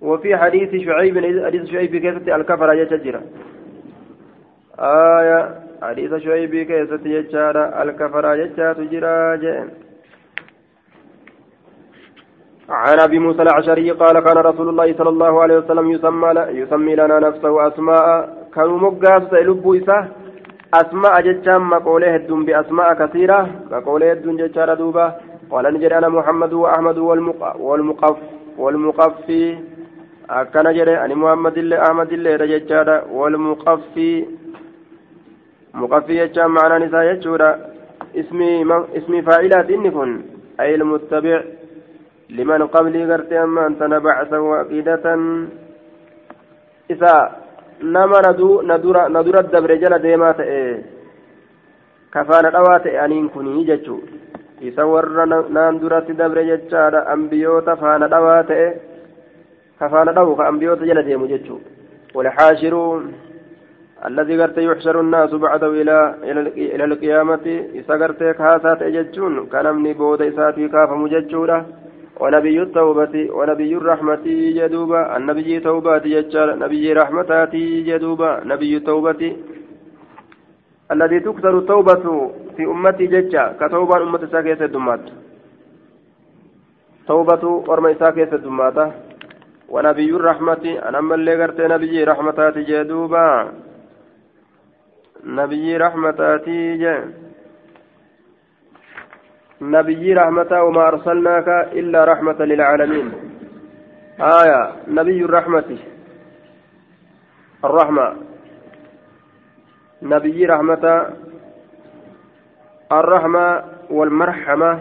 وفي 0.00 0.36
حديث 0.36 0.70
شعيب 0.84 1.14
حديث 1.46 1.64
شعيب 1.64 1.96
كيف 1.96 2.28
الكفر 2.28 2.72
يججرا 2.72 3.22
آية 4.78 5.40
حديث 5.82 6.14
شعيب 6.14 6.54
كيف 6.70 6.90
يججرا 7.06 7.82
الكفر 7.82 8.34
يججا 8.34 8.72
تجرا 8.72 9.68
عن 12.68 13.00
أبي 13.00 13.18
موسى 13.18 13.42
الأشعري 13.42 13.90
قال 13.90 14.20
كان 14.20 14.36
رسول 14.36 14.68
الله 14.68 14.94
صلى 14.98 15.08
الله 15.08 15.42
عليه 15.42 15.58
وسلم 15.58 15.90
يسمى 15.90 16.30
يسمي 16.48 16.94
لنا 16.94 17.18
نفسه 17.18 17.68
أسماء. 17.68 18.38
كانوا 18.54 18.78
مقاس 18.78 19.32
لبو 19.32 19.74
مقولة 21.58 22.14
هدون 22.14 22.44
بأسماء 22.44 22.94
كثيرة 22.94 23.48
مقولة 23.70 24.10
هدون 24.12 24.36
جتشان 24.36 24.76
دوبا 24.76 25.06
قال 25.50 25.74
نجد 25.74 25.92
أنا 25.92 26.08
محمد 26.08 26.52
وأحمد 26.52 26.98
والمقف 26.98 28.16
والمقفي 28.58 29.58
أكن 30.30 30.72
جري 30.76 31.04
أنا 31.04 31.14
محمد 31.14 31.58
الله 31.58 31.82
أحمد 31.82 32.12
الله 32.12 32.36
جتشان 32.36 33.02
والمقفي 33.12 34.26
مقفي 35.74 36.26
جتشان 36.26 36.46
معنى 36.46 36.86
نساء 36.86 37.14
جتشورا 37.14 37.50
اسمي 38.20 38.50
اسمي 38.98 39.22
فاعلات 39.22 39.70
إني 39.70 39.90
كن 39.90 40.10
أي 40.60 40.74
المتبع 40.74 41.42
لمن 42.30 42.66
قبلي 42.66 43.12
قرت 43.12 43.32
أما 43.32 43.66
أنت 43.66 43.82
نبعثا 43.82 44.38
وعقيدة 44.38 45.04
إذا 46.90 47.14
nama 47.82 48.20
na 48.22 49.22
dura 49.22 49.42
dabre 49.42 49.78
jala 49.78 49.98
deemaa 49.98 50.34
ta'e 50.34 50.84
kafaana 52.10 52.50
dhawaa 52.50 52.78
ta'e 52.80 52.98
aniin 52.98 53.28
kunii 53.30 53.64
jechuu 53.64 54.02
isa 54.60 54.86
warra 54.86 55.26
naan 55.26 55.80
duratti 55.80 56.14
dabre 56.14 56.44
jechaadha 56.44 57.06
ambiyoota 57.06 57.76
faana 57.76 58.08
dhawaa 58.08 58.42
ta'e 58.42 58.68
kafaana 59.78 60.12
dhawu 60.12 60.36
ka 60.36 60.48
ambiyoota 60.48 60.86
jala 60.86 61.02
deemu 61.02 61.26
jechuu 61.26 61.60
والحاشر 62.14 63.02
الذي 64.06 64.42
قرت 64.42 64.58
يحشر 64.58 65.00
الناس 65.00 65.34
بعده 65.34 65.66
إلى 65.66 66.14
إلى 66.56 66.84
القيامة 66.84 67.46
إذا 67.74 67.94
قرت 67.94 68.22
كاسات 68.22 68.82
أججون 68.82 69.46
كان 69.46 69.74
من 69.74 69.92
بود 69.92 70.22
إساتي 70.22 70.68
كاف 70.68 70.90
مججورة 70.90 71.66
ونبي 72.20 72.62
التوبة 72.62 73.14
ونبي 73.30 73.76
الرحمة 73.76 74.24
جدوبا 74.58 75.16
النبي 75.16 75.60
توبة 75.60 76.02
يجعل 76.04 76.58
نبي 76.58 76.92
رحمة 76.92 77.48
جدوبا 77.88 78.30
نبي 78.44 78.76
التوبة. 78.76 79.36
الذي 80.92 81.20
تكثر 81.20 81.58
التوبة 81.58 82.30
في 82.56 82.64
أمتي 82.64 83.06
ججا 83.06 83.56
كتوبة 83.60 83.96
أمة 84.02 84.28
ساكية 84.32 84.64
الدمات 84.64 85.00
توبة 87.06 87.64
أرمى 87.68 87.94
ساكية 87.94 88.32
الدمات 88.32 88.92
ونبي 89.68 90.10
الرحمة 90.10 90.64
أنا 90.88 91.00
من 91.00 91.12
اللي 91.12 91.42
قرت 91.42 91.60
نبي 91.60 92.04
رحمة 92.04 92.52
جدوبا 92.56 93.52
نبي 95.24 95.76
رحمة 95.76 96.20
جدوبا 96.46 97.27
نبي 99.60 100.14
رحمة 100.14 100.62
وما 100.62 100.88
أرسلناك 100.88 101.48
إلا 101.72 102.04
رحمة 102.04 102.44
للعالمين. 102.44 103.12
آية 104.20 104.72
نبي 104.88 105.24
الرحمة. 105.24 105.78
الرحمة. 107.64 108.16
نبي 110.02 110.46
رحمة. 110.46 111.06
الرحمة 112.92 113.64
والمرحمة. 113.90 114.80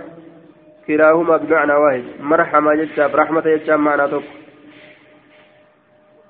كلاهما 0.88 1.38
بمعنى 1.38 1.73
واحد. 1.73 2.03
مرحمة 2.19 2.75
جتاب 2.75 3.15
رحمة 3.15 3.41
جتاب 3.41 3.80
معنى 3.80 4.07
توك. 4.07 4.23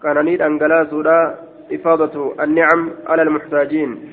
كان 0.03 0.25
نيد 0.25 0.41
أنجلا 0.41 1.35
إفاضة 1.71 2.43
النعم 2.43 2.91
على 3.07 3.21
المحتاجين. 3.21 4.11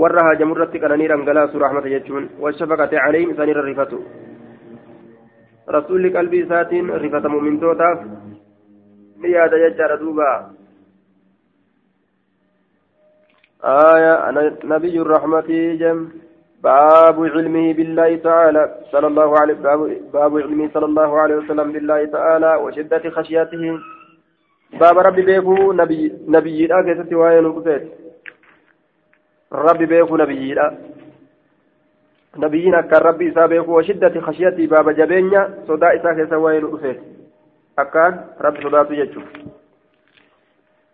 Warra 0.00 0.24
haajamurratti 0.26 0.82
qananii 0.84 1.08
dhangalaasu 1.12 1.62
rahmata 1.64 1.92
jechuun 1.94 2.28
washafaqate 2.44 2.96
calayhim 3.04 3.30
isaanirra 3.34 3.62
rifatu 3.70 4.02
rasuulli 5.76 6.12
qalbii 6.16 6.42
isaatiin 6.46 6.92
rifata 7.04 7.32
mu'mintootaaf 7.34 8.04
ni 9.22 9.32
yaada 9.36 9.64
jechaadha 9.64 10.02
duuba 10.04 10.30
آية 13.66 14.30
نبي 14.64 15.00
الرحمة 15.00 15.48
جم 15.80 16.08
باب 16.62 17.16
علمه 17.34 17.72
بالله 17.72 18.16
تعالى 18.16 18.62
صلى 18.92 19.06
الله 19.06 19.40
عليه 19.40 19.54
باب, 20.12 20.32
علمه 20.38 20.70
صلى 20.74 20.84
الله 20.84 21.20
عليه 21.20 21.36
وسلم 21.36 21.72
بالله 21.72 22.04
تعالى 22.04 22.54
وشدة 22.54 23.10
خشيته 23.10 23.78
باب 24.80 24.98
ربي 24.98 25.22
بيكو 25.22 25.72
نبي 25.72 26.12
نبي 26.28 26.66
لا 26.66 26.82
كيست 26.82 27.12
وين 27.12 27.46
beeku 29.86 30.16
nabiyyiidha. 30.16 30.72
Nabiyyiin 32.36 32.74
akkaan 32.74 33.02
rabbi 33.02 33.26
isaa 33.26 33.48
beeku 33.48 33.74
washiddati 33.74 34.20
khashiyatii 34.20 34.66
baaba 34.66 34.94
jabeenya 34.94 35.48
sodaa 35.66 35.92
isaa 35.92 36.14
keessa 36.14 36.38
waa'ee 36.38 36.60
nu 36.60 36.70
dhufeeti. 36.70 37.00
Akkaan 37.76 38.24
rabbi 38.38 38.62
sodaatu 38.62 38.94
jechuudha 38.94 39.56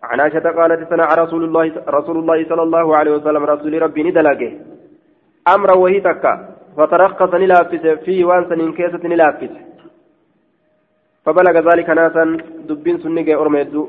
عن 0.02 0.20
عائشة 0.20 0.50
قالت 0.50 0.90
سنع 0.90 1.14
رسول 1.14 1.44
الله 1.44 1.82
رسول 1.88 2.16
الله 2.18 2.44
صلى 2.48 2.62
الله 2.62 2.96
عليه 2.96 3.12
وسلم 3.12 3.44
رسول 3.44 3.82
ربي 3.82 4.02
ندلقه 4.02 4.52
أمرا 5.54 5.74
وهي 5.76 6.00
تكا 6.00 6.48
فترخص 6.76 7.34
نلافس 7.34 7.86
فيه 8.04 8.24
وانسا 8.24 8.72
كيسة 8.76 9.08
نلافس 9.08 9.50
فبلغ 11.24 11.54
ذلك 11.70 11.90
ناسا 11.90 12.24
دبين 12.68 12.98
سنجي 12.98 13.34
أرميدو 13.34 13.88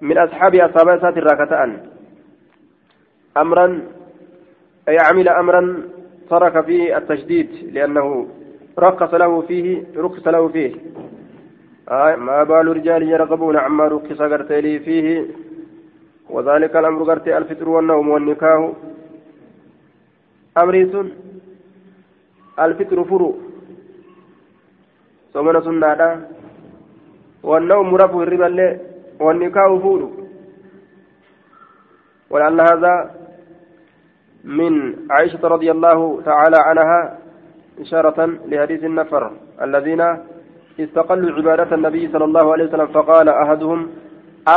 من 0.00 0.18
أصحاب 0.18 0.54
أصحاب 0.54 1.00
سات 1.00 1.16
الراكتان 1.18 1.89
أمرا 3.36 3.82
أي 4.88 4.98
عمل 4.98 5.28
أمرا 5.28 5.82
ترك 6.30 6.64
فيه 6.64 6.96
التشديد 6.96 7.48
لأنه 7.72 8.26
رخص 8.78 9.14
له 9.14 9.40
فيه 9.40 9.82
رخص 9.96 10.28
له 10.28 10.48
فيه. 10.48 10.74
آه 11.88 12.16
ما 12.16 12.44
بال 12.44 12.76
رجال 12.76 13.02
يرغبون 13.02 13.56
عما 13.56 13.84
رخص 13.84 14.22
قرتي 14.22 14.78
فيه. 14.78 15.26
وذلك 16.30 16.76
الأمر 16.76 17.02
قرتي 17.02 17.38
الفطر 17.38 17.68
والنوم 17.68 18.08
والنكاه 18.08 18.72
أمري 20.58 20.92
سن 20.92 21.08
الفطر 22.58 23.04
فرو. 23.04 23.38
سمنا 25.32 25.60
سنة 25.60 26.26
والنوم 27.42 27.94
رفو 27.94 28.22
الربا 28.22 28.78
والنكاه 29.20 29.78
فورو 29.78 30.10
ولعل 32.30 32.60
هذا 32.60 32.94
من 34.44 34.72
عائشة 35.10 35.48
رضي 35.48 35.70
الله 35.70 36.22
تعالى 36.22 36.56
عنها 36.58 37.18
إشارة 37.80 38.26
لحديث 38.46 38.84
النفر 38.84 39.32
الذين 39.62 40.02
استقلوا 40.80 41.36
عبادة 41.36 41.74
النبي 41.76 42.08
صلى 42.12 42.24
الله 42.24 42.52
عليه 42.52 42.64
وسلم 42.64 42.86
فقال 42.86 43.28
أحدهم 43.28 43.90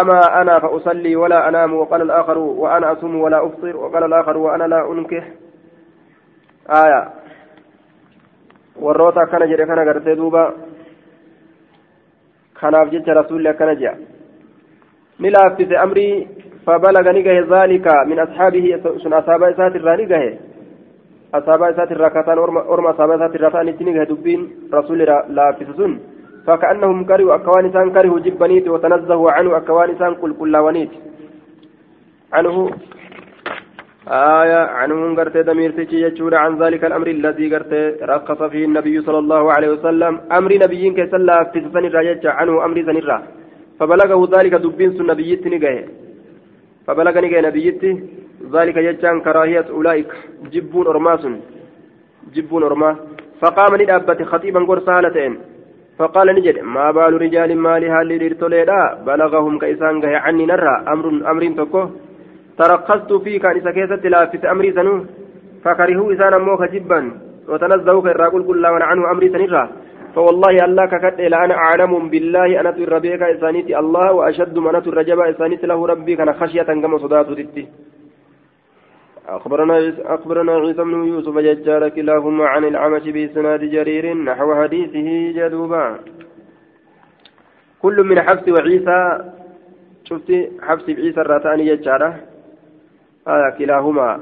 أما 0.02 0.42
أنا 0.42 0.60
فأصلي 0.60 1.16
ولا 1.16 1.50
أنام 1.50 1.74
وقال 1.74 2.02
الآخر 2.02 2.38
وأنا 2.38 2.92
أصوم 2.92 3.16
ولا 3.16 3.46
أفطر 3.46 3.78
وقال 3.78 4.04
الآخر 4.04 4.38
وأنا 4.38 4.64
لا 4.64 4.92
أنكح 4.92 5.24
آية. 6.70 7.24
warroota 8.82 9.22
akkana 9.22 9.48
jedhe 9.48 9.66
kana 9.66 9.86
gartee 9.86 10.16
duuba 10.16 10.54
kanaaf 12.60 12.90
jecha 12.92 13.14
rasuulli 13.14 13.48
akkana 13.48 13.76
jedha 13.76 13.98
ni 15.20 15.30
laaffise 15.30 15.78
فبلغ 16.66 17.12
نجه 17.18 17.36
ذلك 17.56 17.88
من 18.10 18.20
أصحابه 18.20 18.66
سن 19.04 19.14
أصحاب 19.14 19.44
إسات 19.44 19.76
الرانجه 19.76 20.40
أصحاب 21.34 21.64
إسات 21.64 21.92
الركتان 21.92 22.38
أرم 22.74 22.86
أصحاب 22.86 23.12
إسات 23.12 23.36
الركتان 23.36 23.66
نجه 23.66 24.04
دبين 24.04 24.42
رسول 24.74 25.00
لا 25.38 25.46
فسسن 25.58 25.92
فكأنهم 26.48 27.06
كرهوا 27.10 27.36
أكوان 27.36 27.66
إنسان 27.66 27.92
كرهوا 27.96 28.20
جبنيت 28.20 28.68
وتنزهوا 28.68 29.32
عنه 29.32 29.58
أكوان 29.58 29.90
إنسان 29.90 30.16
كل 30.22 30.34
كل 30.40 30.56
ونيت 30.58 30.92
عنه 32.34 32.56
آية 34.08 34.62
عنه 34.80 35.16
قرت 35.18 35.38
دمير 35.38 35.72
تيجي 35.72 36.36
عن 36.44 36.52
ذلك 36.64 36.86
الأمر 36.86 37.08
الذي 37.08 37.56
قرت 37.56 37.74
رخص 38.02 38.44
فيه 38.52 38.66
النبي 38.66 39.02
صلى 39.02 39.20
الله 39.20 39.44
عليه 39.54 39.70
وسلم. 39.70 40.14
أمر 40.38 40.52
نبيين 40.64 40.94
كسلا 40.98 41.44
في 41.44 41.60
سن 41.74 41.86
الرجاء 41.86 42.34
عنه 42.40 42.66
أمر 42.66 42.78
سن 42.88 42.98
فبلغه 43.80 44.20
ذلك 44.38 44.54
دبين 44.66 44.90
سن 44.98 45.06
نبيت 45.12 45.48
نجاه 45.48 45.84
فبلغني 46.88 47.30
كان 47.30 47.44
نبيتي 47.44 48.04
ذلك 48.54 48.78
يجان 48.78 49.22
كراهية 49.22 49.66
أولئك 49.70 50.12
جبون 50.52 50.88
أرماس 50.88 51.28
جبون 52.34 52.64
أرما. 52.64 52.96
فقام 53.42 53.82
ندابت 53.82 54.24
خطيبا 54.24 54.60
قرصالتين 54.70 55.34
فقال 55.98 56.28
نجد 56.36 56.60
ما 56.60 56.92
بال 56.92 57.22
رجال 57.22 57.58
مالي 57.58 57.90
هالي 57.90 58.18
لرتوليدا 58.18 59.04
بلغهم 59.08 59.60
كيسان 59.60 59.96
غي 60.04 60.16
عني 60.16 60.46
نرى 60.46 60.76
أمر 60.94 61.06
أمر 61.32 61.44
تكو 61.58 61.84
ترقصت 62.58 63.14
فيه 63.24 63.40
كان 63.40 63.56
إذا 63.56 63.72
كيست 63.72 64.06
لافت 64.06 64.46
أمري 64.46 64.72
سنو. 64.78 65.06
فكرهوا 65.64 66.14
إسانا 66.14 66.38
موك 66.38 66.64
جبا. 66.74 67.00
وتنزهوا 67.50 68.02
كالراقل 68.06 68.44
كل 68.48 68.66
عنه 68.66 69.12
أمري 69.12 69.30
سنرى. 69.30 69.64
فوالله 70.16 70.66
الله 70.66 70.86
ككت 70.86 71.20
إلى 71.20 71.36
أنا 71.46 71.54
أعلم 71.54 72.10
بالله 72.10 72.60
أنا 72.60 72.72
تر 72.72 73.00
بك 73.00 73.22
إسانيتي. 73.22 73.80
الله 73.80 74.12
وأشد 74.14 74.58
من 74.58 74.84
تر 74.84 74.94
رجب 74.94 75.20
إسانيتي 75.20 75.68
له 75.68 75.88
ربي 75.88 76.16
كان 76.16 76.34
خشية 76.34 76.64
كما 76.64 76.98
صدات 76.98 77.30
تتي 77.30 77.68
أخبرنا 79.28 79.94
أخبرنا 80.06 80.52
عيسى 80.52 80.84
بن 80.84 81.08
يوسف 81.08 81.38
ججار 81.38 81.90
كلاهما 81.90 82.46
عن 82.46 82.64
العمش 82.66 83.06
بإسناد 83.10 83.62
جرير 83.74 84.14
نحو 84.14 84.56
حديثه 84.64 85.08
جدوبا. 85.38 86.00
كل 87.82 88.04
من 88.04 88.22
حفص 88.22 88.48
وعيسى 88.50 89.00
شفت 90.04 90.30
حفص 90.62 90.86
بعيسى 90.86 91.22
الراتاني 91.22 91.76
ججارة. 91.76 92.12
آه 93.28 93.50
كلاهما. 93.58 94.20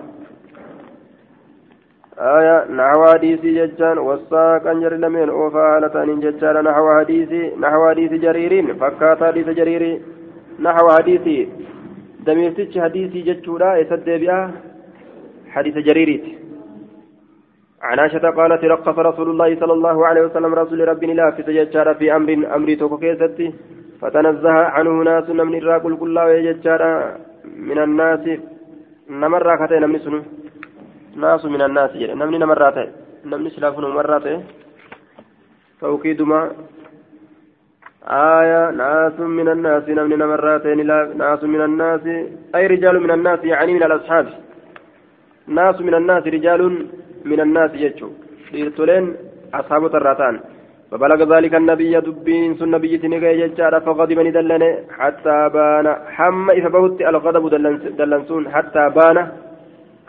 آية 2.20 2.72
نحو 2.72 3.05
حديث 3.05 3.41
ججان 3.41 3.97
والساق 3.97 4.68
أنجر 4.68 4.93
لمن 4.93 5.30
أوفى 5.30 5.57
هالتان 5.57 6.20
ججان 6.20 6.64
نحو 6.64 6.86
حديث 6.99 7.32
نحو 7.59 7.89
حديث 7.89 8.12
جرير 8.12 8.74
فكات 8.76 9.24
حديث 9.24 9.47
جرير 9.49 10.01
نحو 10.59 10.89
حديث 10.89 11.47
دميرتش 12.26 12.78
حديث 12.78 13.12
ججورا 13.28 13.76
يسد 13.76 14.09
بها 14.22 14.51
حديث 15.53 15.76
جريريت. 15.88 16.26
عن 17.82 17.99
عائشة 17.99 18.30
قالت 18.38 18.64
رقص 18.64 18.97
رسول 18.99 19.30
الله 19.30 19.59
صلى 19.59 19.74
الله 19.74 20.07
عليه 20.07 20.22
وسلم 20.22 20.53
رسول 20.53 20.88
ربي 20.88 21.14
لا 21.14 21.32
في 21.32 21.43
تججار 21.43 21.93
في 21.95 22.16
أمر 22.16 22.30
أمر 22.55 22.74
توكو 22.74 22.97
كيستي 22.97 23.53
فتنزه 24.01 24.51
عنه 24.76 25.03
ناس 25.03 25.30
من 25.30 25.55
الراقل 25.55 25.97
كله 25.97 26.30
يججار 26.30 26.82
من 27.70 27.78
الناس 27.78 28.24
نمر 29.09 29.41
راكتين 29.43 29.89
من 29.89 29.99
سنه 29.99 30.22
ناس 31.16 31.45
من 31.45 31.62
الناس 31.62 31.91
جل 31.91 32.12
نمني 32.18 32.38
نمرات 32.38 32.78
نمني 33.26 33.49
سلافون 33.49 33.86
مرات 33.95 34.26
توكيدما 35.82 36.51
آية. 38.01 38.72
ناس 38.72 39.20
من 39.20 39.47
الناس. 39.49 39.84
نمني 39.89 40.16
نمرات 40.16 40.66
ناس 41.22 41.43
من 41.43 41.62
الناس. 41.62 42.03
أي 42.55 42.68
رجال 42.68 42.95
من 42.99 43.12
الناس 43.12 43.39
يعني 43.43 43.74
من 43.74 43.84
الأصحاب. 43.84 44.28
ناس 45.47 45.82
من 45.82 45.93
الناس 45.95 46.24
رجال 46.28 46.62
من 47.26 47.39
الناس 47.39 47.72
يجو 47.74 48.09
ليرتولين 48.51 49.05
أصحاب 49.53 49.86
الراتان 49.86 50.39
فبلغ 50.91 51.20
ذلك 51.34 51.53
النبي 51.55 51.99
دبين 51.99 52.55
سن 52.59 52.72
نبي 52.72 52.97
تنقى 52.97 53.38
ججارة 53.39 53.80
فغضب 53.80 54.20
ندلن 54.20 54.64
حتى 54.97 55.38
بان. 55.53 55.88
حم 56.16 56.45
إذا 56.57 56.70
بهت 56.74 57.01
الغضب 57.01 57.43
دلنسون. 57.99 58.43
حتى 58.55 58.84
بان. 58.97 59.18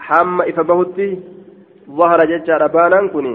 حم 0.09 0.41
إذا 0.43 0.63
بهت 0.63 0.99
ظهر 1.99 2.19
ججارة 2.31 2.67
بانا 2.75 3.09
كني 3.13 3.35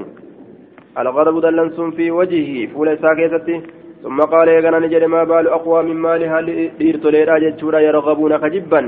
الغضب 1.02 1.36
دلنسون 1.46 1.92
في 1.98 2.06
وجهه 2.20 2.68
فول 2.74 2.98
ساكيتتي 3.02 3.56
ثم 4.04 4.20
قال 4.34 4.48
يغنى 4.48 4.80
نجد 4.86 5.04
ما 5.04 5.24
بال 5.24 5.48
أقوى 5.48 5.80
من 5.84 5.96
مالها 6.08 6.42
لإرت 6.42 7.06
ليرا 7.14 7.36
ججورا 7.44 7.80
يرغبون 7.88 8.34
كجبا 8.44 8.82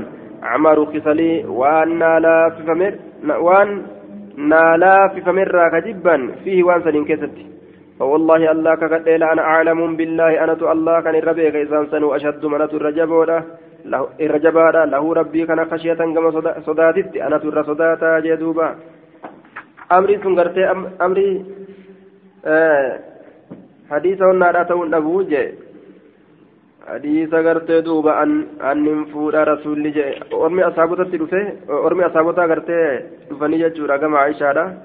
عمر 0.50 0.78
خصلي 0.92 1.32
وأن 1.58 1.88
نالا 2.02 2.36
في 2.54 2.62
فمر 2.68 2.92
وأن 3.46 3.68
نالا 4.52 5.08
في 5.12 5.20
فمر 5.26 5.54
كجبا 5.74 6.16
فيه 6.44 6.58
وأن 6.66 6.80
سنين 6.84 7.04
كيستي 7.04 7.46
فوالله 7.98 8.50
الله 8.54 8.74
كقد 8.74 9.08
أنا 9.08 9.42
أعلم 9.52 9.80
بالله 9.98 10.44
أنا 10.44 10.54
تو 10.60 10.72
الله 10.72 11.00
كان 11.04 11.14
الربيع 11.14 11.48
إذا 11.64 11.78
سنو 11.92 12.14
أشد 12.16 12.42
من 12.52 12.60
الرجبودا 13.84 13.90
له 13.92 14.08
الرجبادا 14.20 14.84
له 14.84 15.14
ربي 15.14 15.46
كان 15.46 15.70
خشية 15.70 15.94
كما 15.94 16.30
صداتت 16.66 17.16
أنا 17.16 17.38
تر 17.38 17.62
صداتا 17.62 18.20
جدوبا 18.20 18.76
أمري 19.92 20.18
سنغرتي 20.22 20.64
أمري 21.00 21.44
آه 22.44 22.98
حديث 23.90 24.22
ونارا 24.22 24.62
تون 24.62 24.94
أبوجي 24.94 25.44
حديث 26.88 27.34
غرتي 27.34 27.80
دوبا 27.80 28.22
أن 28.22 28.30
أن 28.70 29.04
فورا 29.04 29.44
رسول 29.44 29.92
جي 29.92 30.04
أرمي 30.32 30.62
أصحابتا 30.64 31.04
تلوفي 31.04 31.42
أرمي 31.86 32.06
أصحابتا 32.06 32.44
غرتي 32.50 33.00
دفني 33.30 33.68
جورا 33.76 33.96
كما 33.96 34.18
عائشة 34.18 34.76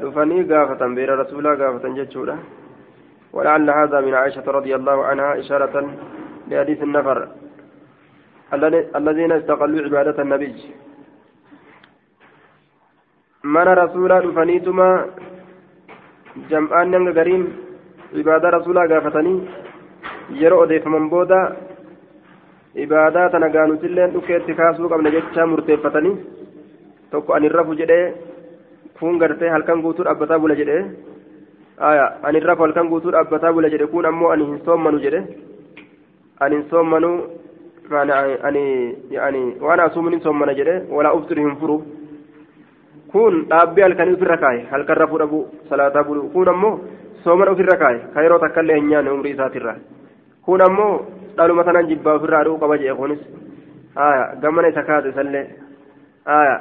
dhufanii 0.00 0.44
gaafatan 0.44 0.94
beera 0.94 1.16
rasuulaa 1.16 1.56
gaafatan 1.56 1.94
jechuudha. 1.96 2.36
ولعل 3.32 3.70
هذا 3.70 3.98
من 4.00 4.14
عائشة 4.14 4.46
رضي 4.58 4.72
الله 4.78 4.98
عنها 5.08 5.30
إشارة 5.42 5.74
لحديث 6.48 6.80
النفر 6.82 7.18
الذين 9.00 9.32
استقلوا 9.32 9.84
عبادة 9.86 10.22
النبي 10.22 10.56
من 13.44 13.66
رسولا 13.82 14.16
دفنيتما 14.26 14.88
جمعان 16.50 16.92
قريم 17.18 17.42
عبادة 18.16 18.48
رسولا 18.56 18.82
قافتني 18.90 19.34
yeroo 20.40 20.60
odeeffaman 20.64 21.08
booda 21.12 21.38
ibaadaa 22.84 23.28
tana 23.32 23.48
gaanutilleen 23.54 24.12
dhukeetti 24.14 24.54
kaasuu 24.58 24.88
qabna 24.92 25.10
jecha 25.14 25.46
murteeffatanii 25.52 26.16
tokko 27.12 27.32
ani 27.36 27.48
rafu 27.48 27.76
jedhee 27.80 28.04
kun 28.98 29.18
gartee 29.22 29.48
halkan 29.54 29.80
guutuu 29.84 30.04
dhaabbataa 30.08 30.38
bula 30.42 30.58
jedhe 30.60 30.76
aya 31.80 32.12
ani 32.22 32.40
rafu 32.40 32.62
halkan 32.62 32.88
guutuu 32.88 33.10
dhaabbataa 33.10 33.52
bula 33.52 33.68
jedhe 33.70 33.86
kun 33.86 34.06
ammoo 34.06 34.30
ani 34.30 34.44
hin 34.46 34.60
soommanu 34.64 34.98
jedhe 34.98 35.20
ani 36.40 36.56
hin 36.56 36.64
soommanu 36.70 37.10
ani 38.42 38.64
yani 39.10 39.56
waan 39.60 39.80
asuumin 39.80 40.12
hin 40.12 40.20
soommana 40.20 40.54
jedhe 40.54 40.82
walaa 40.90 41.12
uftiru 41.18 41.42
hin 41.46 41.56
furu 41.60 41.82
kun 43.12 43.46
dhaabbii 43.50 43.82
halkanii 43.82 44.14
ofirra 44.14 44.36
kaaye 44.36 44.64
halkan 44.70 44.96
rafuu 44.96 45.18
dhabuu 45.18 45.44
salaataa 45.68 46.04
bulu 46.04 46.22
kun 46.34 46.48
ammoo 46.48 46.80
soomana 47.24 47.50
ofirra 47.50 47.76
kaaye 47.76 47.98
ka 48.14 48.22
yeroo 48.22 48.38
takkaillee 48.38 48.76
hin 48.80 48.88
nyaanne 48.88 49.10
umrii 49.10 49.32
isaatirra 49.32 49.74
kun 50.48 50.60
ammoo 50.68 51.06
dhaluma 51.36 51.64
tanan 51.64 51.88
jibbaa 51.92 52.14
ofirraa 52.20 52.44
dhuu 52.44 52.58
qaba 52.64 52.78
jedhe 52.82 52.94
kunis 52.94 53.20
aya 53.96 54.26
gammana 54.42 54.68
isa 54.68 54.82
kaase 54.82 55.08
isallee 55.08 55.46
aya 56.24 56.60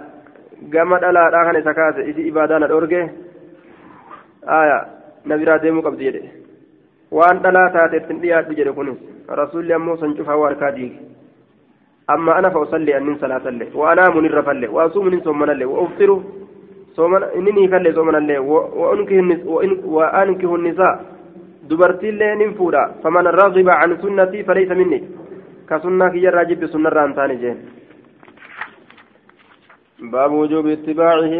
gama 0.69 0.99
dhalaadhaa 0.99 1.45
kan 1.49 1.59
isa 1.63 1.73
kaase 1.73 2.09
isi 2.09 2.31
qabdi 5.29 6.05
jedhe 6.05 6.21
waan 7.11 7.39
dhalaa 7.43 7.69
taateef 7.75 8.07
hin 8.09 8.21
dhiyaadhu 8.21 8.57
jedhe 8.59 8.73
kunis 8.79 8.97
rasuulli 9.41 9.73
ammoo 9.73 9.97
san 9.97 10.15
cufaa 10.15 10.37
waa 10.41 10.49
harkaa 10.49 10.71
diige 10.71 10.99
amma 12.15 12.35
ana 12.39 12.51
fa 12.51 12.59
usalli 12.65 12.93
annin 12.93 13.19
salaatallee 13.19 13.69
wa 13.81 13.91
anaamu 13.91 14.21
nirra 14.21 14.43
falle 14.43 14.67
wa 14.67 14.83
asuumu 14.83 15.09
nin 15.09 15.23
soommanallee 15.23 15.69
wa 15.73 15.81
uftiru 15.81 16.17
inni 17.37 17.51
nii 17.51 17.67
kallee 17.67 17.93
soomanallee 17.93 18.37
wa 19.97 20.13
ankihu 20.21 20.57
nisaa 20.57 20.99
dubartiillee 21.69 22.35
nin 22.35 22.53
fuudha 22.59 22.89
faman 23.03 23.31
ragiba 23.39 23.79
an 23.79 23.97
sunnatii 24.01 24.43
falaysa 24.43 24.75
minni 24.75 25.01
ka 25.65 25.79
sunnaa 25.79 26.09
kiyyarraa 26.09 26.45
jibbi 26.45 26.67
sunnarraa 26.67 27.07
hin 27.07 27.15
taane 27.19 27.35
jeen 27.43 27.57
باب 30.01 30.31
وجوب 30.31 30.67
اتباعه 30.67 31.33